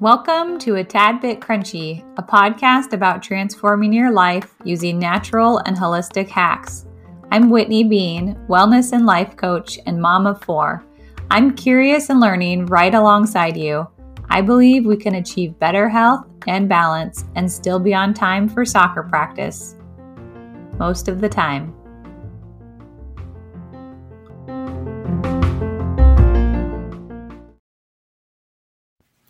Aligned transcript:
Welcome 0.00 0.60
to 0.60 0.76
A 0.76 0.84
Tad 0.84 1.20
Bit 1.20 1.40
Crunchy, 1.40 2.04
a 2.18 2.22
podcast 2.22 2.92
about 2.92 3.20
transforming 3.20 3.92
your 3.92 4.12
life 4.12 4.54
using 4.62 4.96
natural 4.96 5.58
and 5.66 5.76
holistic 5.76 6.28
hacks. 6.28 6.86
I'm 7.32 7.50
Whitney 7.50 7.82
Bean, 7.82 8.36
wellness 8.48 8.92
and 8.92 9.06
life 9.06 9.36
coach 9.36 9.76
and 9.86 10.00
mom 10.00 10.28
of 10.28 10.40
four. 10.40 10.84
I'm 11.32 11.56
curious 11.56 12.10
and 12.10 12.20
learning 12.20 12.66
right 12.66 12.94
alongside 12.94 13.56
you. 13.56 13.88
I 14.30 14.40
believe 14.40 14.86
we 14.86 14.96
can 14.96 15.16
achieve 15.16 15.58
better 15.58 15.88
health 15.88 16.28
and 16.46 16.68
balance 16.68 17.24
and 17.34 17.50
still 17.50 17.80
be 17.80 17.92
on 17.92 18.14
time 18.14 18.48
for 18.48 18.64
soccer 18.64 19.02
practice. 19.02 19.74
Most 20.78 21.08
of 21.08 21.20
the 21.20 21.28
time. 21.28 21.74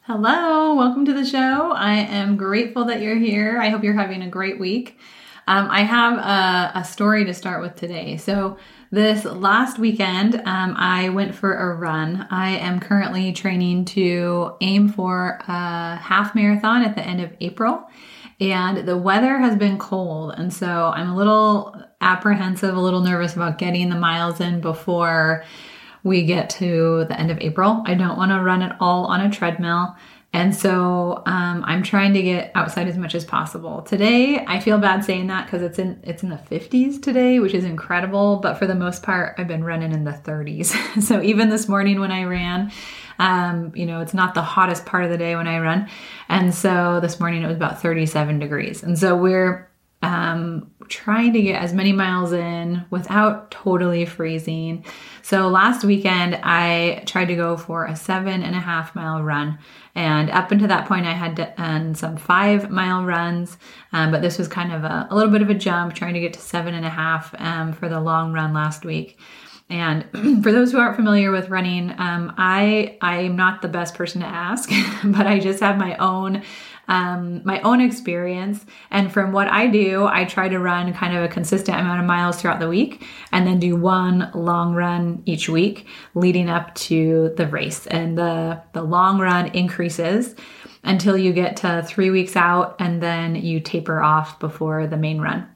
Hello, 0.02 0.47
welcome 0.74 1.04
to 1.04 1.14
the 1.14 1.24
show. 1.24 1.72
I 1.72 1.94
am 1.94 2.36
grateful 2.36 2.84
that 2.86 3.00
you're 3.00 3.16
here. 3.16 3.58
I 3.58 3.68
hope 3.68 3.82
you're 3.82 3.94
having 3.94 4.22
a 4.22 4.28
great 4.28 4.58
week. 4.58 4.98
Um, 5.46 5.68
I 5.70 5.80
have 5.80 6.18
a, 6.18 6.78
a, 6.80 6.84
story 6.84 7.24
to 7.24 7.32
start 7.32 7.62
with 7.62 7.74
today. 7.74 8.18
So, 8.18 8.58
this 8.90 9.24
last 9.24 9.78
weekend, 9.78 10.34
um, 10.34 10.74
I 10.76 11.08
went 11.08 11.34
for 11.34 11.54
a 11.54 11.74
run. 11.74 12.26
I 12.30 12.50
am 12.50 12.80
currently 12.80 13.32
training 13.32 13.86
to 13.86 14.56
aim 14.60 14.88
for 14.88 15.38
a 15.46 15.96
half 15.96 16.34
marathon 16.34 16.82
at 16.82 16.94
the 16.94 17.06
end 17.06 17.22
of 17.22 17.32
April. 17.40 17.88
And 18.40 18.86
the 18.86 18.96
weather 18.96 19.38
has 19.38 19.56
been 19.56 19.78
cold. 19.78 20.34
And 20.36 20.52
so 20.52 20.92
I'm 20.94 21.10
a 21.10 21.16
little 21.16 21.74
apprehensive, 22.00 22.76
a 22.76 22.80
little 22.80 23.00
nervous 23.00 23.34
about 23.34 23.58
getting 23.58 23.88
the 23.88 23.96
miles 23.96 24.40
in 24.40 24.60
before 24.60 25.44
we 26.04 26.24
get 26.24 26.50
to 26.50 27.04
the 27.08 27.18
end 27.18 27.30
of 27.30 27.38
April. 27.40 27.82
I 27.86 27.94
don't 27.94 28.16
want 28.16 28.32
to 28.32 28.42
run 28.42 28.62
it 28.62 28.72
all 28.80 29.06
on 29.06 29.20
a 29.20 29.30
treadmill. 29.30 29.96
And 30.32 30.54
so 30.54 31.22
um, 31.24 31.64
I'm 31.64 31.82
trying 31.82 32.12
to 32.12 32.22
get 32.22 32.52
outside 32.54 32.86
as 32.86 32.98
much 32.98 33.14
as 33.14 33.24
possible. 33.24 33.80
Today, 33.82 34.44
I 34.46 34.60
feel 34.60 34.78
bad 34.78 35.02
saying 35.02 35.28
that 35.28 35.46
because 35.46 35.62
it's 35.62 35.78
in 35.78 36.00
it's 36.02 36.22
in 36.22 36.28
the 36.28 36.36
50s 36.36 37.02
today, 37.02 37.40
which 37.40 37.54
is 37.54 37.64
incredible. 37.64 38.36
But 38.36 38.58
for 38.58 38.66
the 38.66 38.74
most 38.74 39.02
part, 39.02 39.34
I've 39.38 39.48
been 39.48 39.64
running 39.64 39.92
in 39.92 40.04
the 40.04 40.12
30s. 40.12 41.02
so 41.02 41.22
even 41.22 41.48
this 41.48 41.66
morning 41.66 41.98
when 41.98 42.12
I 42.12 42.24
ran, 42.24 42.70
um, 43.18 43.72
you 43.74 43.86
know, 43.86 44.00
it's 44.00 44.14
not 44.14 44.34
the 44.34 44.42
hottest 44.42 44.84
part 44.84 45.04
of 45.04 45.10
the 45.10 45.18
day 45.18 45.34
when 45.34 45.48
I 45.48 45.60
run. 45.60 45.88
And 46.28 46.54
so 46.54 47.00
this 47.00 47.18
morning 47.18 47.42
it 47.42 47.46
was 47.46 47.56
about 47.56 47.80
37 47.80 48.38
degrees. 48.38 48.82
And 48.82 48.98
so 48.98 49.16
we're 49.16 49.67
um, 50.02 50.70
trying 50.88 51.32
to 51.32 51.42
get 51.42 51.60
as 51.60 51.72
many 51.72 51.92
miles 51.92 52.32
in 52.32 52.84
without 52.90 53.50
totally 53.50 54.04
freezing. 54.04 54.84
So 55.22 55.48
last 55.48 55.84
weekend, 55.84 56.38
I 56.42 57.02
tried 57.04 57.26
to 57.26 57.36
go 57.36 57.56
for 57.56 57.84
a 57.84 57.96
seven 57.96 58.42
and 58.42 58.54
a 58.54 58.60
half 58.60 58.94
mile 58.94 59.22
run. 59.22 59.58
And 59.94 60.30
up 60.30 60.52
until 60.52 60.68
that 60.68 60.86
point, 60.86 61.06
I 61.06 61.12
had 61.12 61.34
done 61.34 61.94
some 61.96 62.16
five 62.16 62.70
mile 62.70 63.04
runs, 63.04 63.58
um, 63.92 64.12
but 64.12 64.22
this 64.22 64.38
was 64.38 64.46
kind 64.46 64.72
of 64.72 64.84
a, 64.84 65.08
a, 65.10 65.14
little 65.14 65.32
bit 65.32 65.42
of 65.42 65.50
a 65.50 65.54
jump, 65.54 65.94
trying 65.94 66.14
to 66.14 66.20
get 66.20 66.32
to 66.34 66.40
seven 66.40 66.74
and 66.74 66.86
a 66.86 66.90
half 66.90 67.34
um, 67.38 67.72
for 67.72 67.88
the 67.88 68.00
long 68.00 68.32
run 68.32 68.54
last 68.54 68.84
week. 68.84 69.18
And 69.68 70.06
for 70.42 70.52
those 70.52 70.70
who 70.70 70.78
aren't 70.78 70.96
familiar 70.96 71.30
with 71.30 71.50
running, 71.50 71.90
um, 71.98 72.32
I 72.38 72.96
I 73.02 73.18
am 73.22 73.36
not 73.36 73.60
the 73.60 73.68
best 73.68 73.94
person 73.94 74.20
to 74.20 74.26
ask, 74.26 74.70
but 75.04 75.26
I 75.26 75.40
just 75.40 75.60
have 75.60 75.76
my 75.76 75.96
own 75.96 76.42
um, 76.88 77.42
my 77.44 77.60
own 77.60 77.80
experience. 77.80 78.64
And 78.90 79.12
from 79.12 79.32
what 79.32 79.48
I 79.48 79.66
do, 79.68 80.06
I 80.06 80.24
try 80.24 80.48
to 80.48 80.58
run 80.58 80.92
kind 80.94 81.16
of 81.16 81.22
a 81.22 81.28
consistent 81.28 81.78
amount 81.78 82.00
of 82.00 82.06
miles 82.06 82.40
throughout 82.40 82.60
the 82.60 82.68
week 82.68 83.06
and 83.30 83.46
then 83.46 83.60
do 83.60 83.76
one 83.76 84.30
long 84.34 84.74
run 84.74 85.22
each 85.26 85.48
week 85.48 85.86
leading 86.14 86.48
up 86.48 86.74
to 86.76 87.34
the 87.36 87.46
race. 87.46 87.86
And 87.86 88.16
the, 88.16 88.62
the 88.72 88.82
long 88.82 89.18
run 89.18 89.48
increases 89.48 90.34
until 90.82 91.16
you 91.16 91.32
get 91.32 91.58
to 91.58 91.84
three 91.86 92.10
weeks 92.10 92.36
out 92.36 92.76
and 92.78 93.02
then 93.02 93.34
you 93.34 93.60
taper 93.60 94.00
off 94.00 94.38
before 94.38 94.86
the 94.86 94.96
main 94.96 95.20
run. 95.20 95.46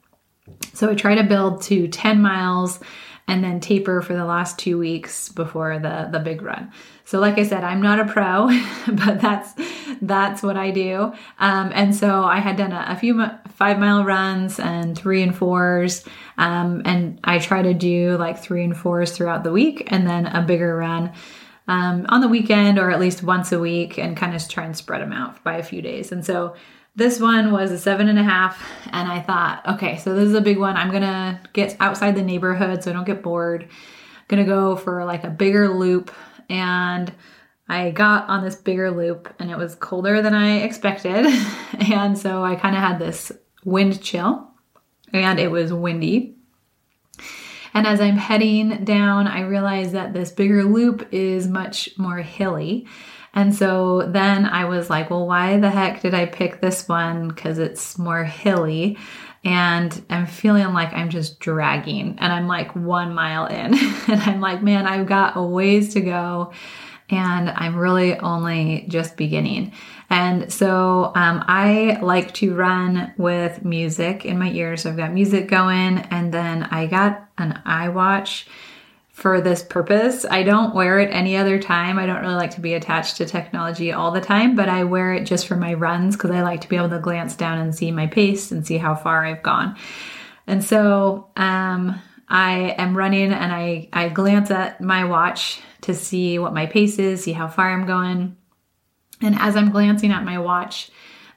So 0.75 0.91
I 0.91 0.94
try 0.94 1.14
to 1.14 1.22
build 1.22 1.62
to 1.62 1.88
10 1.88 2.20
miles 2.20 2.81
and 3.28 3.43
then 3.43 3.60
taper 3.60 4.03
for 4.03 4.15
the 4.15 4.25
last 4.25 4.59
two 4.59 4.78
weeks 4.78 5.28
before 5.28 5.78
the 5.78 6.09
the 6.10 6.19
big 6.19 6.43
run. 6.43 6.72
So, 7.05 7.19
like 7.19 7.38
I 7.38 7.44
said, 7.44 7.65
I'm 7.65 7.83
not 7.83 8.00
a 8.00 8.05
pro, 8.05 8.47
but 8.87 9.21
that's 9.21 9.53
that's 10.00 10.43
what 10.43 10.56
I 10.56 10.71
do. 10.71 11.12
Um, 11.38 11.71
and 11.75 11.94
so 11.94 12.25
I 12.25 12.41
had 12.41 12.56
done 12.56 12.72
a, 12.72 12.87
a, 12.88 12.97
few 12.97 13.25
five 13.50 13.78
mile 13.78 14.05
runs 14.05 14.59
and 14.59 14.97
three 14.97 15.22
and 15.22 15.37
fours, 15.37 16.05
um, 16.38 16.82
and 16.84 17.21
I 17.25 17.38
try 17.38 17.62
to 17.62 17.75
do 17.75 18.16
like 18.16 18.38
three 18.38 18.65
and 18.65 18.77
fours 18.77 19.12
throughout 19.12 19.44
the 19.44 19.53
week, 19.53 19.84
and 19.88 20.06
then 20.06 20.27
a 20.27 20.43
bigger 20.43 20.77
run. 20.77 21.12
Um, 21.69 22.06
on 22.09 22.21
the 22.21 22.28
weekend 22.28 22.81
or 22.81 22.91
at 22.91 22.99
least 22.99 23.22
once 23.22 23.53
a 23.53 23.59
week 23.59 23.97
and 23.97 24.16
kind 24.16 24.34
of 24.34 24.47
try 24.49 24.65
and 24.65 24.77
spread 24.77 25.00
them 25.00 25.12
out 25.12 25.44
by 25.44 25.59
a 25.59 25.62
few 25.62 25.81
days. 25.81 26.11
And 26.11 26.27
so 26.27 26.56
this 26.94 27.19
one 27.19 27.53
was 27.53 27.70
a 27.70 27.78
seven 27.78 28.08
and 28.08 28.19
a 28.19 28.22
half, 28.22 28.62
and 28.92 29.10
I 29.10 29.20
thought, 29.20 29.66
okay, 29.75 29.97
so 29.98 30.14
this 30.14 30.28
is 30.28 30.34
a 30.34 30.41
big 30.41 30.58
one. 30.58 30.76
I'm 30.76 30.91
gonna 30.91 31.41
get 31.53 31.76
outside 31.80 32.14
the 32.14 32.22
neighborhood 32.22 32.82
so 32.82 32.91
I 32.91 32.94
don't 32.94 33.06
get 33.06 33.22
bored. 33.22 33.62
I'm 33.62 34.25
gonna 34.28 34.44
go 34.44 34.76
for 34.76 35.04
like 35.04 35.25
a 35.25 35.31
bigger 35.31 35.69
loop, 35.69 36.14
and 36.50 37.12
I 37.69 37.91
got 37.91 38.28
on 38.28 38.44
this 38.44 38.56
bigger 38.56 38.91
loop, 38.91 39.32
and 39.38 39.50
it 39.50 39.56
was 39.56 39.75
colder 39.75 40.20
than 40.20 40.34
I 40.34 40.58
expected, 40.58 41.26
and 41.91 42.19
so 42.19 42.44
I 42.44 42.56
kind 42.56 42.76
of 42.76 42.82
had 42.82 42.98
this 42.98 43.32
wind 43.64 44.02
chill, 44.02 44.50
and 45.14 45.41
it 45.41 45.50
was 45.50 45.72
windy. 45.72 46.36
And 47.75 47.87
as 47.87 48.00
I'm 48.00 48.16
heading 48.16 48.84
down, 48.84 49.27
I 49.27 49.43
realized 49.43 49.93
that 49.93 50.12
this 50.12 50.31
bigger 50.31 50.65
loop 50.65 51.09
is 51.12 51.49
much 51.49 51.91
more 51.97 52.19
hilly. 52.19 52.87
And 53.34 53.55
so 53.55 54.03
then 54.03 54.44
I 54.44 54.66
was 54.66 54.91
like, 54.91 55.10
well, 55.10 55.27
why 55.27 55.59
the 55.59 55.71
heck 55.71 56.03
did 56.03 56.12
I 56.12 56.27
pick 56.27 56.61
this 56.61 56.87
one? 56.87 57.28
Because 57.28 57.59
it's 57.59 57.99
more 57.99 58.25
hilly. 58.25 58.99
And 59.44 60.05
I'm 60.11 60.27
feeling 60.27 60.72
like 60.72 60.93
I'm 60.93 61.09
just 61.09 61.41
dragging. 61.41 62.19
And 62.19 62.32
I'm 62.32 62.47
like 62.47 62.77
one 62.77 63.15
mile 63.15 63.47
in. 63.47 63.75
and 64.09 64.21
I'm 64.22 64.41
like, 64.41 64.62
man, 64.62 64.87
I've 64.87 65.06
got 65.06 65.37
a 65.37 65.43
ways 65.43 65.94
to 65.94 66.00
go. 66.00 66.53
And 67.09 67.50
I'm 67.50 67.77
really 67.77 68.19
only 68.19 68.84
just 68.88 69.16
beginning. 69.16 69.72
And 70.12 70.53
so 70.53 71.11
um, 71.15 71.43
I 71.49 71.99
like 72.03 72.34
to 72.34 72.55
run 72.55 73.15
with 73.17 73.65
music 73.65 74.27
in 74.27 74.39
my 74.39 74.50
ears. 74.50 74.83
So 74.83 74.91
I've 74.91 74.97
got 74.99 75.11
music 75.11 75.49
going, 75.49 76.00
and 76.11 76.34
then 76.34 76.65
I 76.65 76.87
got 76.87 77.31
an 77.39 77.62
iWatch 77.65 78.45
for 79.09 79.41
this 79.41 79.62
purpose. 79.62 80.27
I 80.31 80.43
don't 80.43 80.75
wear 80.75 80.99
it 80.99 81.09
any 81.11 81.39
other 81.39 81.59
time. 81.59 81.99
I 81.99 82.05
don't 82.05 82.21
really 82.21 82.34
like 82.34 82.50
to 82.56 82.61
be 82.61 82.75
attached 82.75 83.17
to 83.17 83.25
technology 83.25 83.91
all 83.91 84.11
the 84.11 84.21
time, 84.21 84.55
but 84.55 84.69
I 84.69 84.84
wear 84.84 85.15
it 85.15 85.25
just 85.25 85.47
for 85.47 85.56
my 85.56 85.73
runs 85.73 86.15
because 86.15 86.31
I 86.31 86.43
like 86.43 86.61
to 86.61 86.69
be 86.69 86.77
able 86.77 86.91
to 86.91 86.99
glance 86.99 87.34
down 87.34 87.56
and 87.56 87.75
see 87.75 87.91
my 87.91 88.06
pace 88.06 88.53
and 88.53 88.67
see 88.67 88.77
how 88.77 88.94
far 88.94 89.25
I've 89.25 89.43
gone. 89.43 89.79
And 90.47 90.62
so 90.62 91.31
um, 91.37 91.99
I 92.29 92.75
am 92.77 92.94
running 92.94 93.33
and 93.33 93.50
I, 93.50 93.89
I 93.94 94.11
glance 94.11 94.50
at 94.50 94.83
my 94.83 95.05
watch 95.05 95.62
to 95.83 95.94
see 95.94 96.39
what 96.39 96.53
my 96.53 96.67
pace 96.67 96.99
is, 96.99 97.25
see 97.25 97.33
how 97.33 97.49
far 97.49 97.73
I'm 97.73 97.87
going. 97.87 98.37
And 99.21 99.37
as 99.39 99.56
I'm 99.56 99.71
glancing 99.71 100.11
at 100.11 100.25
my 100.25 100.39
watch, 100.39 100.91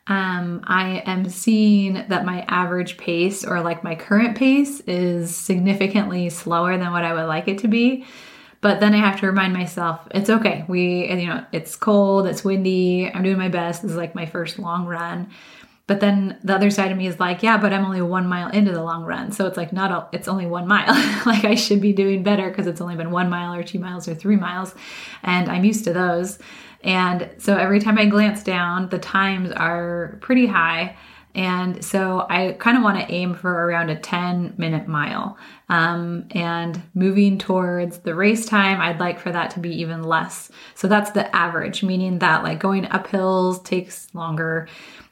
um, 0.08 0.62
I 0.66 1.02
am 1.06 1.30
seeing 1.30 1.94
that 1.94 2.26
my 2.26 2.46
average 2.48 2.98
pace 2.98 3.44
or 3.44 3.62
like 3.62 3.84
my 3.84 3.96
current 3.96 4.38
pace 4.38 4.80
is 4.82 5.36
significantly 5.36 6.30
slower 6.30 6.78
than 6.78 6.92
what 6.92 7.04
I 7.04 7.14
would 7.14 7.26
like 7.26 7.48
it 7.48 7.60
to 7.60 7.68
be. 7.68 8.06
But 8.62 8.80
then 8.80 8.94
I 8.94 8.98
have 8.98 9.20
to 9.20 9.28
remind 9.28 9.54
myself 9.54 10.08
it's 10.12 10.30
okay. 10.30 10.66
We, 10.68 11.10
you 11.10 11.28
know, 11.28 11.46
it's 11.52 11.76
cold, 11.76 12.28
it's 12.28 12.44
windy, 12.44 13.12
I'm 13.12 13.24
doing 13.24 13.38
my 13.38 13.50
best. 13.50 13.82
This 13.82 13.92
is 13.92 13.98
like 13.98 14.16
my 14.16 14.26
first 14.26 14.60
long 14.60 14.86
run. 14.86 15.30
But 15.88 16.00
then 16.00 16.40
the 16.44 16.56
other 16.56 16.72
side 16.72 16.92
of 16.92 16.98
me 16.98 17.06
is 17.06 17.20
like, 17.20 17.44
yeah, 17.44 17.58
but 17.58 17.72
I'm 17.72 17.86
only 17.86 18.02
one 18.02 18.28
mile 18.28 18.50
into 18.50 18.72
the 18.72 18.82
long 18.82 19.04
run. 19.04 19.32
So 19.32 19.46
it's 19.46 19.58
like, 19.58 19.72
not, 19.72 19.92
a, 19.92 20.08
it's 20.18 20.28
only 20.28 20.48
one 20.48 20.68
mile. 20.68 20.88
like 21.28 21.46
I 21.46 21.54
should 21.54 21.80
be 21.80 21.94
doing 21.94 22.24
better 22.24 22.50
because 22.50 22.66
it's 22.66 22.82
only 22.82 22.96
been 22.96 23.12
one 23.12 23.30
mile 23.30 23.54
or 23.54 23.62
two 23.62 23.78
miles 23.78 24.08
or 24.08 24.16
three 24.16 24.36
miles. 24.36 24.74
And 25.22 25.48
I'm 25.48 25.64
used 25.64 25.84
to 25.84 25.94
those. 25.94 26.40
And 26.86 27.32
so 27.40 27.58
every 27.58 27.80
time 27.80 27.98
I 27.98 28.06
glance 28.06 28.44
down, 28.44 28.90
the 28.90 29.00
times 29.00 29.52
are 29.52 30.18
pretty 30.22 30.46
high. 30.46 30.96
And 31.34 31.84
so 31.84 32.26
I 32.30 32.54
kind 32.60 32.78
of 32.78 32.84
want 32.84 32.98
to 33.00 33.14
aim 33.14 33.34
for 33.36 33.52
around 33.52 33.90
a 33.90 34.00
10 34.00 34.54
minute 34.58 34.88
mile. 34.88 35.38
Um, 35.68 36.28
and 36.32 36.82
moving 36.94 37.38
towards 37.40 37.98
the 37.98 38.16
race 38.16 38.46
time, 38.46 38.80
I'd 38.80 39.02
like 39.02 39.20
for 39.20 39.32
that 39.32 39.50
to 39.52 39.60
be 39.60 39.82
even 39.82 40.04
less. 40.04 40.50
So 40.76 40.88
that's 40.88 41.12
the 41.12 41.36
average, 41.36 41.84
meaning 41.84 42.20
that 42.20 42.44
like 42.44 42.60
going 42.60 42.86
up 42.86 43.08
hills 43.08 43.60
takes 43.64 44.08
longer, 44.14 44.70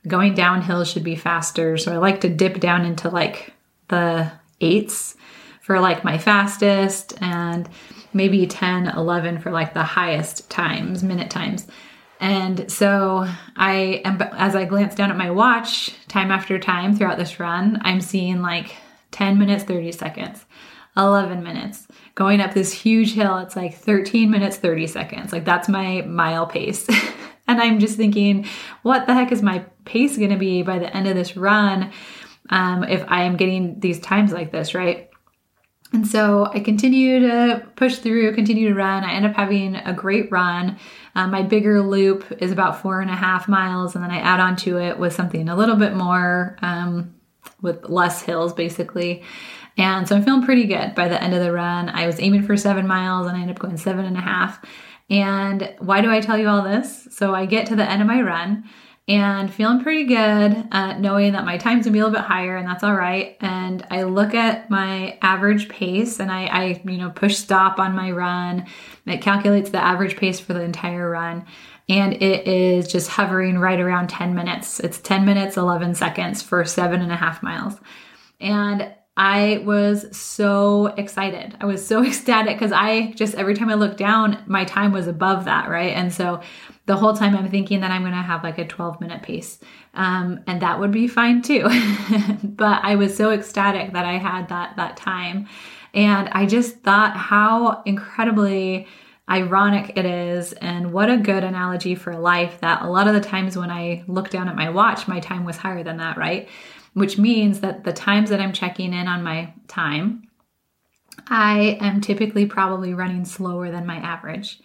going 0.08 0.36
downhill 0.36 0.86
should 0.86 1.04
be 1.04 1.16
faster. 1.16 1.76
So 1.78 1.92
I 1.92 1.98
like 1.98 2.22
to 2.22 2.30
dip 2.30 2.60
down 2.60 2.86
into 2.86 3.10
like 3.10 3.52
the 3.90 4.32
eights 4.62 5.18
for 5.62 5.80
like 5.80 6.04
my 6.04 6.18
fastest 6.18 7.22
and 7.22 7.68
maybe 8.14 8.46
10, 8.48 8.88
11 8.88 9.40
for 9.40 9.52
like 9.52 9.74
the 9.74 9.84
highest 9.84 10.50
times, 10.50 11.04
minute 11.04 11.30
times. 11.30 11.68
And 12.20 12.72
so 12.72 13.28
I 13.58 14.02
am, 14.06 14.22
as 14.22 14.56
I 14.56 14.66
glance 14.66 14.96
down 14.96 15.12
at 15.12 15.18
my 15.18 15.30
watch 15.30 15.94
time 16.08 16.32
after 16.32 16.58
time 16.58 16.96
throughout 16.96 17.18
this 17.18 17.40
run, 17.40 17.80
I'm 17.82 18.02
seeing 18.02 18.42
like 18.42 18.76
10 19.12 19.38
minutes, 19.38 19.64
30 19.64 19.92
seconds, 19.92 20.46
11 20.96 21.44
minutes. 21.44 21.88
Going 22.16 22.40
up 22.40 22.54
this 22.54 22.72
huge 22.72 23.14
hill, 23.14 23.40
it's 23.40 23.56
like 23.56 23.76
13 23.76 24.32
minutes, 24.32 24.58
30 24.58 24.88
seconds. 24.88 25.34
Like 25.34 25.46
that's 25.46 25.68
my 25.68 26.02
mile 26.04 26.46
pace. 26.46 26.88
and 27.48 27.62
I'm 27.62 27.80
just 27.80 27.98
thinking, 27.98 28.46
what 28.84 29.06
the 29.06 29.14
heck 29.14 29.32
is 29.32 29.42
my 29.42 29.66
pace 29.86 30.18
going 30.18 30.30
to 30.30 30.38
be 30.38 30.62
by 30.62 30.80
the 30.80 30.96
end 30.96 31.08
of 31.08 31.16
this 31.16 31.36
run 31.36 31.92
um, 32.50 32.84
if 32.84 33.04
I 33.08 33.24
am 33.24 33.36
getting 33.36 33.80
these 33.80 34.00
times 34.00 34.32
like 34.32 34.52
this, 34.52 34.74
right? 34.74 35.10
And 35.94 36.08
so 36.08 36.50
I 36.52 36.60
continue 36.60 37.20
to 37.20 37.68
push 37.76 37.98
through, 37.98 38.34
continue 38.34 38.70
to 38.70 38.76
run. 38.76 39.04
I 39.04 39.14
end 39.14 39.28
up 39.28 39.36
having 39.36 39.76
a 39.76 39.94
great 39.94 40.32
run. 40.32 40.78
Um, 41.14 41.30
my 41.30 41.44
bigger 41.44 41.82
loop 41.82 42.26
is 42.42 42.52
about 42.52 42.82
four 42.82 43.00
and 43.00 43.12
a 43.12 43.16
half 43.16 43.48
miles, 43.48 43.94
and 43.94 44.04
then 44.04 44.10
I 44.10 44.18
add 44.18 44.40
on 44.40 44.56
to 44.58 44.80
it 44.80 44.98
with 44.98 45.14
something 45.14 45.48
a 45.48 45.56
little 45.56 45.76
bit 45.76 45.94
more, 45.94 46.58
um, 46.64 47.14
with 47.62 47.88
less 47.90 48.24
hills 48.24 48.54
basically. 48.54 49.24
And 49.78 50.08
so 50.08 50.16
I'm 50.16 50.24
feeling 50.24 50.44
pretty 50.44 50.66
good 50.66 50.96
by 50.96 51.08
the 51.08 51.22
end 51.22 51.34
of 51.34 51.42
the 51.42 51.52
run. 51.52 51.90
I 51.90 52.08
was 52.08 52.20
aiming 52.20 52.44
for 52.44 52.58
seven 52.58 52.88
miles 52.88 53.28
and 53.28 53.38
I 53.38 53.42
end 53.42 53.52
up 53.52 53.60
going 53.60 53.78
seven 53.78 54.06
and 54.06 54.18
a 54.18 54.22
half. 54.22 54.64
And 55.10 55.76
why 55.80 56.02
do 56.02 56.10
I 56.10 56.22
tell 56.22 56.38
you 56.38 56.48
all 56.48 56.64
this? 56.64 57.08
So 57.12 57.36
I 57.36 57.46
get 57.46 57.68
to 57.68 57.76
the 57.76 57.90
end 57.90 58.02
of 58.02 58.08
my 58.08 58.22
run 58.22 58.64
and 59.08 59.54
feeling 59.54 59.84
pretty 59.84 60.06
good, 60.06 60.68
uh, 60.72 60.98
knowing 60.98 61.34
that 61.34 61.44
my 61.44 61.58
time's 61.58 61.86
gonna 61.86 61.94
be 61.94 62.00
a 62.00 62.06
little 62.06 62.18
bit 62.18 62.26
higher, 62.26 62.56
and 62.56 62.68
that's 62.68 62.84
all 62.84 62.96
right. 62.96 63.36
And 63.42 63.86
I 63.92 64.04
look 64.04 64.34
at 64.34 64.70
my 64.70 65.18
average 65.22 65.68
pace, 65.68 66.20
and 66.20 66.32
I, 66.32 66.46
I, 66.46 66.82
you 66.86 66.98
know, 66.98 67.10
push 67.10 67.36
stop 67.36 67.80
on 67.80 67.96
my 67.96 68.12
run. 68.12 68.66
It 69.06 69.22
calculates 69.22 69.72
the 69.72 69.84
average 69.84 70.16
pace 70.16 70.40
for 70.40 70.54
the 70.54 70.62
entire 70.62 71.10
run, 71.10 71.46
and 71.90 72.14
it 72.14 72.48
is 72.48 72.88
just 72.88 73.10
hovering 73.10 73.60
right 73.60 73.80
around 73.80 74.08
10 74.08 74.34
minutes. 74.36 74.80
It's 74.80 75.00
10 75.00 75.26
minutes 75.26 75.58
11 75.58 75.96
seconds 75.96 76.42
for 76.42 76.64
seven 76.64 77.02
and 77.02 77.12
a 77.12 77.18
half 77.18 77.44
miles, 77.44 77.76
and 78.40 78.94
I 79.16 79.62
was 79.64 80.16
so 80.16 80.88
excited. 80.88 81.56
I 81.60 81.66
was 81.66 81.86
so 81.86 82.04
ecstatic 82.06 82.58
because 82.58 82.72
I 82.72 83.12
just 83.12 83.36
every 83.36 83.54
time 83.54 83.70
I 83.70 83.76
looked 83.76 83.98
down, 83.98 84.44
my 84.48 84.64
time 84.64 84.92
was 84.92 85.08
above 85.08 85.46
that, 85.46 85.70
right? 85.70 85.94
And 85.94 86.12
so 86.12 86.42
the 86.86 86.98
whole 86.98 87.14
time 87.14 87.36
I'm 87.36 87.50
thinking 87.50 87.80
that 87.80 87.92
I'm 87.92 88.02
going 88.02 88.14
to 88.14 88.22
have 88.22 88.44
like 88.44 88.58
a 88.58 88.68
12 88.68 89.00
minute 89.00 89.24
pace. 89.24 89.60
Um, 89.94 90.42
and 90.48 90.62
that 90.62 90.80
would 90.80 90.92
be 90.92 91.08
fine 91.08 91.42
too. 91.42 91.64
but 92.44 92.84
I 92.84 92.96
was 92.96 93.16
so 93.16 93.32
ecstatic 93.32 93.94
that 93.94 94.06
I 94.06 94.18
had 94.18 94.50
that, 94.50 94.76
that 94.76 94.98
time. 94.98 95.48
And 95.94 96.28
I 96.30 96.46
just 96.46 96.82
thought 96.82 97.16
how 97.16 97.84
incredibly 97.86 98.88
ironic 99.30 99.98
it 99.98 100.06
is 100.06 100.52
and 100.54 100.92
what 100.92 101.10
a 101.10 101.18
good 101.18 101.44
analogy 101.44 101.96
for 101.96 102.18
life 102.18 102.60
that 102.60 102.82
a 102.82 102.90
lot 102.90 103.08
of 103.08 103.14
the 103.14 103.22
times 103.22 103.58
when 103.58 103.72
I 103.72 104.04
look 104.08 104.30
down 104.30 104.50
at 104.50 104.56
my 104.56 104.70
watch, 104.70 105.08
my 105.08 105.20
time 105.20 105.46
was 105.46 105.58
higher 105.58 105.84
than 105.84 105.98
that, 105.98 106.18
right? 106.18 106.50
Which 106.94 107.18
means 107.18 107.62
that 107.62 107.86
the 107.86 107.94
times 107.94 108.30
that 108.30 108.42
I'm 108.42 108.52
checking 108.52 108.94
in 108.94 109.08
on 109.08 109.24
my 109.24 109.54
time, 109.68 110.28
I 111.28 111.78
am 111.80 112.02
typically 112.02 112.46
probably 112.46 112.94
running 112.94 113.24
slower 113.24 113.72
than 113.72 113.86
my 113.86 113.98
average. 113.98 114.60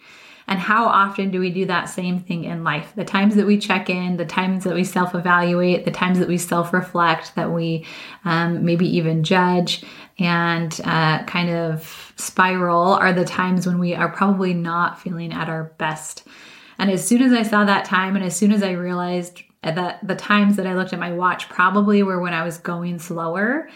And 0.49 0.57
how 0.57 0.87
often 0.87 1.29
do 1.29 1.39
we 1.39 1.51
do 1.51 1.67
that 1.67 1.89
same 1.89 2.19
thing 2.19 2.43
in 2.43 2.63
life? 2.63 2.91
The 2.95 3.05
times 3.05 3.35
that 3.35 3.45
we 3.45 3.59
check 3.59 3.87
in, 3.87 4.17
the 4.17 4.25
times 4.25 4.63
that 4.63 4.73
we 4.73 4.83
self 4.83 5.13
evaluate, 5.13 5.85
the 5.85 5.91
times 5.91 6.17
that 6.17 6.27
we 6.27 6.39
self 6.39 6.73
reflect, 6.73 7.35
that 7.35 7.51
we 7.51 7.85
um, 8.25 8.65
maybe 8.65 8.87
even 8.97 9.23
judge 9.23 9.83
and 10.17 10.81
uh, 10.83 11.23
kind 11.25 11.51
of 11.51 12.13
spiral 12.15 12.93
are 12.93 13.13
the 13.13 13.25
times 13.25 13.67
when 13.67 13.77
we 13.77 13.93
are 13.93 14.09
probably 14.09 14.55
not 14.55 14.99
feeling 14.99 15.31
at 15.31 15.49
our 15.49 15.65
best. 15.77 16.27
And 16.79 16.89
as 16.89 17.07
soon 17.07 17.21
as 17.21 17.31
I 17.31 17.43
saw 17.43 17.63
that 17.65 17.85
time, 17.85 18.15
and 18.15 18.25
as 18.25 18.35
soon 18.35 18.51
as 18.51 18.63
I 18.63 18.71
realized 18.71 19.43
that 19.61 19.99
the 20.01 20.15
times 20.15 20.55
that 20.55 20.65
I 20.65 20.73
looked 20.73 20.93
at 20.93 20.99
my 20.99 21.11
watch 21.11 21.47
probably 21.47 22.01
were 22.01 22.19
when 22.19 22.33
I 22.33 22.43
was 22.43 22.57
going 22.57 22.97
slower, 22.97 23.69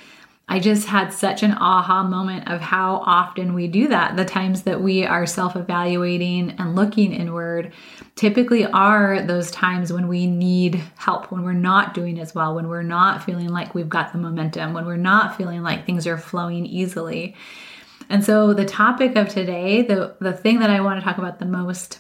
I 0.49 0.59
just 0.59 0.87
had 0.87 1.13
such 1.13 1.41
an 1.41 1.53
aha 1.53 2.03
moment 2.03 2.49
of 2.49 2.59
how 2.59 2.97
often 3.05 3.53
we 3.53 3.67
do 3.67 3.87
that. 3.87 4.17
The 4.17 4.25
times 4.25 4.63
that 4.63 4.81
we 4.81 5.05
are 5.05 5.25
self 5.25 5.55
evaluating 5.55 6.51
and 6.59 6.75
looking 6.75 7.13
inward 7.13 7.71
typically 8.15 8.65
are 8.65 9.21
those 9.21 9.49
times 9.51 9.93
when 9.93 10.07
we 10.07 10.27
need 10.27 10.81
help, 10.97 11.31
when 11.31 11.43
we're 11.43 11.53
not 11.53 11.93
doing 11.93 12.19
as 12.19 12.35
well, 12.35 12.55
when 12.55 12.67
we're 12.67 12.83
not 12.83 13.23
feeling 13.23 13.49
like 13.49 13.73
we've 13.73 13.89
got 13.89 14.11
the 14.11 14.19
momentum, 14.19 14.73
when 14.73 14.85
we're 14.85 14.97
not 14.97 15.37
feeling 15.37 15.63
like 15.63 15.85
things 15.85 16.05
are 16.05 16.17
flowing 16.17 16.65
easily. 16.65 17.35
And 18.09 18.23
so, 18.23 18.53
the 18.53 18.65
topic 18.65 19.15
of 19.15 19.29
today, 19.29 19.81
the, 19.81 20.17
the 20.19 20.33
thing 20.33 20.59
that 20.59 20.69
I 20.69 20.81
want 20.81 20.99
to 20.99 21.03
talk 21.05 21.17
about 21.17 21.39
the 21.39 21.45
most 21.45 21.99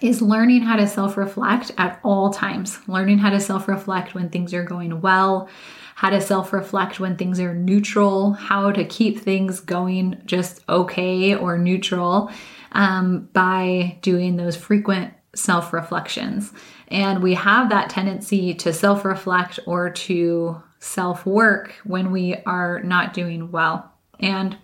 is 0.00 0.22
learning 0.22 0.62
how 0.62 0.76
to 0.76 0.86
self 0.86 1.18
reflect 1.18 1.72
at 1.76 2.00
all 2.02 2.32
times, 2.32 2.80
learning 2.88 3.18
how 3.18 3.28
to 3.30 3.38
self 3.38 3.68
reflect 3.68 4.14
when 4.14 4.30
things 4.30 4.54
are 4.54 4.64
going 4.64 5.02
well 5.02 5.48
how 5.94 6.10
to 6.10 6.20
self 6.20 6.52
reflect 6.52 7.00
when 7.00 7.16
things 7.16 7.40
are 7.40 7.54
neutral, 7.54 8.32
how 8.32 8.70
to 8.72 8.84
keep 8.84 9.18
things 9.18 9.60
going 9.60 10.20
just 10.26 10.62
okay 10.68 11.34
or 11.34 11.56
neutral 11.56 12.30
um, 12.72 13.28
by 13.32 13.98
doing 14.02 14.36
those 14.36 14.56
frequent 14.56 15.14
self 15.34 15.72
reflections. 15.72 16.52
And 16.88 17.22
we 17.22 17.34
have 17.34 17.70
that 17.70 17.90
tendency 17.90 18.54
to 18.54 18.72
self 18.72 19.04
reflect 19.04 19.60
or 19.66 19.90
to 19.90 20.62
self 20.80 21.24
work 21.24 21.72
when 21.84 22.10
we 22.10 22.36
are 22.44 22.82
not 22.82 23.14
doing 23.14 23.50
well. 23.50 23.90
And 24.20 24.56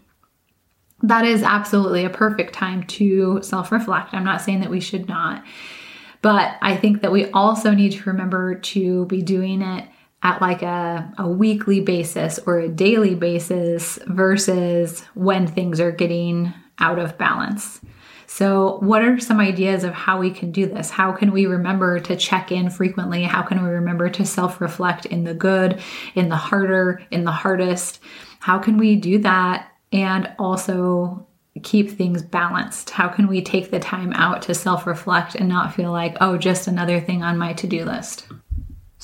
that 1.03 1.25
is 1.25 1.43
absolutely 1.43 2.05
a 2.05 2.11
perfect 2.11 2.53
time 2.53 2.83
to 2.85 3.41
self 3.43 3.73
reflect. 3.73 4.13
I'm 4.13 4.25
not 4.25 4.43
saying 4.43 4.61
that 4.61 4.71
we 4.71 4.81
should 4.81 5.09
not, 5.09 5.45
but 6.23 6.57
I 6.61 6.77
think 6.77 7.03
that 7.03 7.13
we 7.13 7.31
also 7.31 7.73
need 7.73 7.93
to 7.93 8.11
remember 8.11 8.57
to 8.57 9.07
be 9.07 9.23
doing 9.23 9.63
it 9.63 9.89
at 10.23 10.41
like 10.41 10.63
a, 10.63 11.13
a 11.19 11.29
weekly 11.29 11.81
basis 11.81 12.39
or 12.47 12.59
a 12.59 12.69
daily 12.69 13.15
basis 13.15 13.99
versus 14.07 15.01
when 15.15 15.47
things 15.47 15.81
are 15.81 15.93
getting 15.93 16.53
out 16.79 16.99
of 16.99 17.17
balance. 17.19 17.81
So, 18.27 18.79
what 18.79 19.03
are 19.03 19.19
some 19.19 19.41
ideas 19.41 19.83
of 19.83 19.93
how 19.93 20.21
we 20.21 20.31
can 20.31 20.53
do 20.53 20.67
this? 20.67 20.89
How 20.89 21.11
can 21.11 21.33
we 21.33 21.47
remember 21.47 21.99
to 21.99 22.15
check 22.15 22.53
in 22.53 22.71
frequently? 22.71 23.25
How 23.25 23.43
can 23.43 23.63
we 23.63 23.69
remember 23.69 24.09
to 24.09 24.25
self 24.25 24.61
reflect 24.61 25.05
in 25.05 25.25
the 25.25 25.35
good, 25.35 25.81
in 26.15 26.29
the 26.29 26.37
harder, 26.37 27.03
in 27.11 27.25
the 27.25 27.33
hardest? 27.33 27.99
How 28.39 28.59
can 28.59 28.79
we 28.79 28.95
do 28.95 29.19
that 29.19 29.73
and 29.93 30.33
also 30.39 31.27
keep 31.65 31.91
things 31.91 32.23
balanced? 32.23 32.91
How 32.91 33.09
can 33.09 33.27
we 33.27 33.43
take 33.43 33.73
the 33.73 33.81
time 33.81 34.13
out 34.13 34.43
to 34.43 34.55
self 34.55 34.87
reflect 34.87 35.35
and 35.35 35.49
not 35.49 35.75
feel 35.75 35.91
like, 35.91 36.17
oh, 36.21 36.39
just 36.39 36.69
another 36.69 37.01
thing 37.01 37.25
on 37.25 37.37
my 37.37 37.53
to 37.55 37.67
do 37.67 37.85
list? 37.85 38.27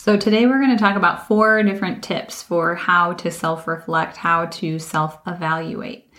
So, 0.06 0.16
today 0.16 0.46
we're 0.46 0.60
going 0.60 0.70
to 0.70 0.80
talk 0.80 0.94
about 0.94 1.26
four 1.26 1.60
different 1.64 2.04
tips 2.04 2.40
for 2.40 2.76
how 2.76 3.14
to 3.14 3.28
self 3.28 3.66
reflect, 3.66 4.16
how 4.16 4.46
to 4.46 4.78
self 4.78 5.18
evaluate. 5.26 6.12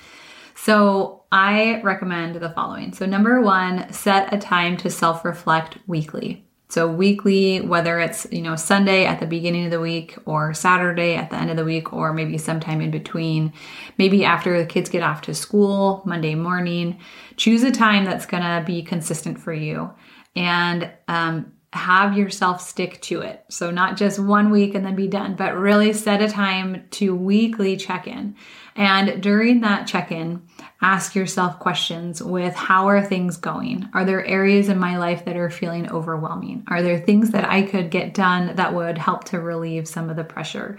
So, 0.55 1.23
I 1.31 1.79
recommend 1.83 2.35
the 2.35 2.49
following. 2.49 2.91
So, 2.91 3.05
number 3.05 3.39
one, 3.39 3.89
set 3.93 4.33
a 4.33 4.37
time 4.39 4.75
to 4.75 4.89
self 4.89 5.23
reflect 5.23 5.77
weekly. 5.87 6.45
So, 6.67 6.85
weekly, 6.85 7.61
whether 7.61 7.97
it's, 8.01 8.27
you 8.29 8.41
know, 8.41 8.57
Sunday 8.57 9.05
at 9.05 9.21
the 9.21 9.25
beginning 9.25 9.63
of 9.63 9.71
the 9.71 9.79
week 9.79 10.17
or 10.25 10.53
Saturday 10.53 11.15
at 11.15 11.29
the 11.29 11.37
end 11.37 11.49
of 11.49 11.55
the 11.55 11.63
week 11.63 11.93
or 11.93 12.11
maybe 12.11 12.37
sometime 12.37 12.81
in 12.81 12.91
between, 12.91 13.53
maybe 13.97 14.25
after 14.25 14.59
the 14.59 14.65
kids 14.65 14.89
get 14.89 15.01
off 15.01 15.21
to 15.21 15.33
school, 15.33 16.03
Monday 16.05 16.35
morning, 16.35 16.99
choose 17.37 17.63
a 17.63 17.71
time 17.71 18.03
that's 18.03 18.25
going 18.25 18.43
to 18.43 18.65
be 18.67 18.83
consistent 18.83 19.39
for 19.39 19.53
you. 19.53 19.89
And 20.35 20.91
um, 21.07 21.53
have 21.73 22.17
yourself 22.17 22.61
stick 22.61 23.01
to 23.01 23.21
it. 23.21 23.43
So, 23.49 23.71
not 23.71 23.97
just 23.97 24.19
one 24.19 24.51
week 24.51 24.73
and 24.73 24.85
then 24.85 24.95
be 24.95 25.07
done, 25.07 25.35
but 25.35 25.57
really 25.57 25.91
set 25.93 26.21
a 26.21 26.29
time 26.29 26.85
to 26.91 27.13
weekly 27.13 27.75
check 27.75 28.07
in. 28.07 28.35
And 28.75 29.21
during 29.21 29.61
that 29.61 29.87
check 29.87 30.11
in, 30.11 30.43
ask 30.81 31.15
yourself 31.15 31.59
questions 31.59 32.21
with 32.21 32.55
how 32.55 32.87
are 32.87 33.03
things 33.03 33.35
going? 33.35 33.89
Are 33.93 34.05
there 34.05 34.23
areas 34.23 34.69
in 34.69 34.77
my 34.77 34.97
life 34.97 35.25
that 35.25 35.35
are 35.35 35.49
feeling 35.49 35.89
overwhelming? 35.89 36.63
Are 36.67 36.83
there 36.83 36.99
things 36.99 37.31
that 37.31 37.49
I 37.49 37.63
could 37.63 37.89
get 37.89 38.13
done 38.13 38.55
that 38.55 38.73
would 38.73 38.97
help 38.97 39.25
to 39.25 39.39
relieve 39.39 39.87
some 39.87 40.09
of 40.09 40.15
the 40.15 40.23
pressure? 40.23 40.77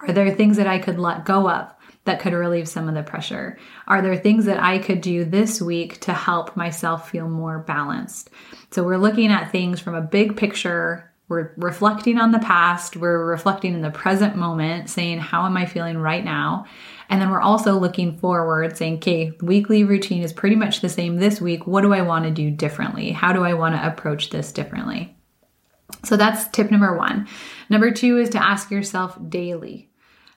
Are 0.00 0.12
there 0.12 0.34
things 0.34 0.56
that 0.56 0.66
I 0.66 0.78
could 0.78 0.98
let 0.98 1.24
go 1.24 1.50
of? 1.50 1.68
That 2.04 2.20
could 2.20 2.32
relieve 2.32 2.68
some 2.68 2.88
of 2.88 2.94
the 2.94 3.02
pressure? 3.02 3.58
Are 3.86 4.02
there 4.02 4.16
things 4.16 4.44
that 4.46 4.62
I 4.62 4.78
could 4.78 5.00
do 5.00 5.24
this 5.24 5.62
week 5.62 6.00
to 6.00 6.12
help 6.12 6.56
myself 6.56 7.10
feel 7.10 7.28
more 7.28 7.60
balanced? 7.60 8.30
So 8.70 8.82
we're 8.82 8.96
looking 8.96 9.30
at 9.30 9.52
things 9.52 9.80
from 9.80 9.94
a 9.94 10.00
big 10.00 10.36
picture. 10.36 11.12
We're 11.28 11.52
reflecting 11.56 12.18
on 12.18 12.32
the 12.32 12.40
past. 12.40 12.96
We're 12.96 13.24
reflecting 13.24 13.74
in 13.74 13.82
the 13.82 13.90
present 13.90 14.36
moment, 14.36 14.90
saying, 14.90 15.18
How 15.18 15.46
am 15.46 15.56
I 15.56 15.66
feeling 15.66 15.98
right 15.98 16.24
now? 16.24 16.66
And 17.08 17.20
then 17.20 17.30
we're 17.30 17.40
also 17.40 17.78
looking 17.78 18.18
forward, 18.18 18.76
saying, 18.76 18.96
Okay, 18.96 19.32
weekly 19.40 19.84
routine 19.84 20.22
is 20.22 20.32
pretty 20.32 20.56
much 20.56 20.80
the 20.80 20.88
same 20.88 21.16
this 21.16 21.40
week. 21.40 21.66
What 21.66 21.82
do 21.82 21.94
I 21.94 22.02
want 22.02 22.24
to 22.24 22.30
do 22.30 22.50
differently? 22.50 23.12
How 23.12 23.32
do 23.32 23.44
I 23.44 23.54
want 23.54 23.76
to 23.76 23.86
approach 23.86 24.30
this 24.30 24.52
differently? 24.52 25.16
So 26.04 26.16
that's 26.16 26.48
tip 26.48 26.70
number 26.70 26.96
one. 26.96 27.28
Number 27.70 27.92
two 27.92 28.18
is 28.18 28.30
to 28.30 28.42
ask 28.42 28.70
yourself 28.70 29.16
daily 29.28 29.91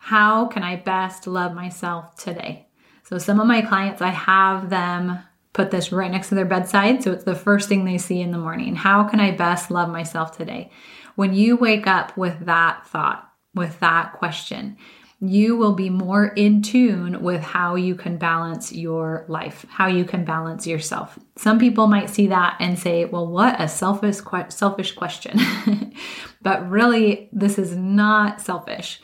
how 0.05 0.45
can 0.45 0.61
I 0.61 0.75
best 0.75 1.25
love 1.25 1.55
myself 1.55 2.15
today? 2.15 2.67
So, 3.05 3.17
some 3.17 3.39
of 3.39 3.47
my 3.47 3.63
clients, 3.63 4.03
I 4.03 4.09
have 4.09 4.69
them 4.69 5.17
put 5.51 5.71
this 5.71 5.91
right 5.91 6.11
next 6.11 6.29
to 6.29 6.35
their 6.35 6.45
bedside. 6.45 7.01
So, 7.01 7.11
it's 7.11 7.23
the 7.23 7.33
first 7.33 7.67
thing 7.67 7.85
they 7.85 7.97
see 7.97 8.21
in 8.21 8.29
the 8.29 8.37
morning. 8.37 8.75
How 8.75 9.05
can 9.05 9.19
I 9.19 9.31
best 9.31 9.71
love 9.71 9.89
myself 9.89 10.37
today? 10.37 10.69
When 11.15 11.33
you 11.33 11.55
wake 11.55 11.87
up 11.87 12.15
with 12.15 12.45
that 12.45 12.85
thought, 12.85 13.27
with 13.55 13.79
that 13.79 14.13
question, 14.13 14.77
you 15.21 15.55
will 15.55 15.73
be 15.73 15.89
more 15.89 16.27
in 16.27 16.61
tune 16.61 17.23
with 17.23 17.41
how 17.41 17.73
you 17.73 17.95
can 17.95 18.17
balance 18.17 18.71
your 18.71 19.25
life, 19.27 19.65
how 19.69 19.87
you 19.87 20.05
can 20.05 20.23
balance 20.23 20.67
yourself. 20.67 21.17
Some 21.35 21.57
people 21.57 21.87
might 21.87 22.11
see 22.11 22.27
that 22.27 22.57
and 22.59 22.77
say, 22.77 23.05
"Well, 23.05 23.25
what 23.25 23.59
a 23.59 23.67
selfish 23.67 24.17
selfish 24.49 24.91
question." 24.91 25.39
but 26.43 26.69
really, 26.69 27.27
this 27.31 27.57
is 27.57 27.75
not 27.75 28.39
selfish. 28.39 29.01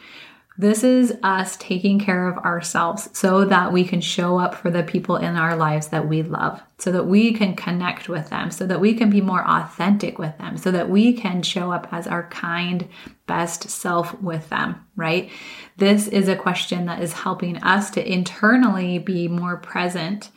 This 0.62 0.84
is 0.84 1.18
us 1.24 1.58
taking 1.58 1.98
care 1.98 2.28
of 2.28 2.38
ourselves 2.38 3.10
so 3.14 3.46
that 3.46 3.74
we 3.74 3.84
can 3.84 4.00
show 4.00 4.38
up 4.38 4.54
for 4.54 4.70
the 4.70 4.84
people 4.84 5.16
in 5.16 5.36
our 5.36 5.56
lives 5.56 5.88
that 5.88 6.08
we 6.08 6.22
love, 6.22 6.62
so 6.78 6.92
that 6.92 7.08
we 7.08 7.34
can 7.34 7.56
connect 7.56 8.08
with 8.08 8.30
them, 8.30 8.52
so 8.52 8.68
that 8.68 8.80
we 8.80 8.94
can 8.94 9.10
be 9.10 9.22
more 9.22 9.44
authentic 9.44 10.20
with 10.20 10.38
them, 10.38 10.58
so 10.58 10.70
that 10.70 10.88
we 10.88 11.14
can 11.14 11.42
show 11.42 11.72
up 11.72 11.88
as 11.92 12.06
our 12.06 12.30
kind, 12.30 12.88
best 13.26 13.72
self 13.72 14.14
with 14.22 14.50
them, 14.50 14.76
right? 14.96 15.32
This 15.78 16.08
is 16.08 16.28
a 16.28 16.36
question 16.36 16.86
that 16.86 17.02
is 17.02 17.14
helping 17.14 17.58
us 17.64 17.90
to 17.90 18.08
internally 18.08 19.00
be 19.00 19.28
more 19.28 19.58
present 19.58 20.30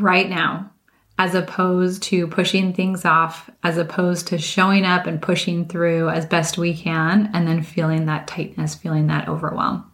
right 0.00 0.30
now 0.30 0.70
as 1.18 1.34
opposed 1.34 2.02
to 2.04 2.26
pushing 2.26 2.72
things 2.72 3.04
off, 3.04 3.48
as 3.62 3.78
opposed 3.78 4.26
to 4.28 4.38
showing 4.38 4.84
up 4.84 5.06
and 5.06 5.22
pushing 5.22 5.66
through 5.66 6.08
as 6.08 6.26
best 6.26 6.58
we 6.58 6.74
can, 6.76 7.30
and 7.32 7.46
then 7.46 7.62
feeling 7.62 8.06
that 8.06 8.26
tightness, 8.26 8.74
feeling 8.74 9.06
that 9.06 9.28
overwhelm. 9.28 9.90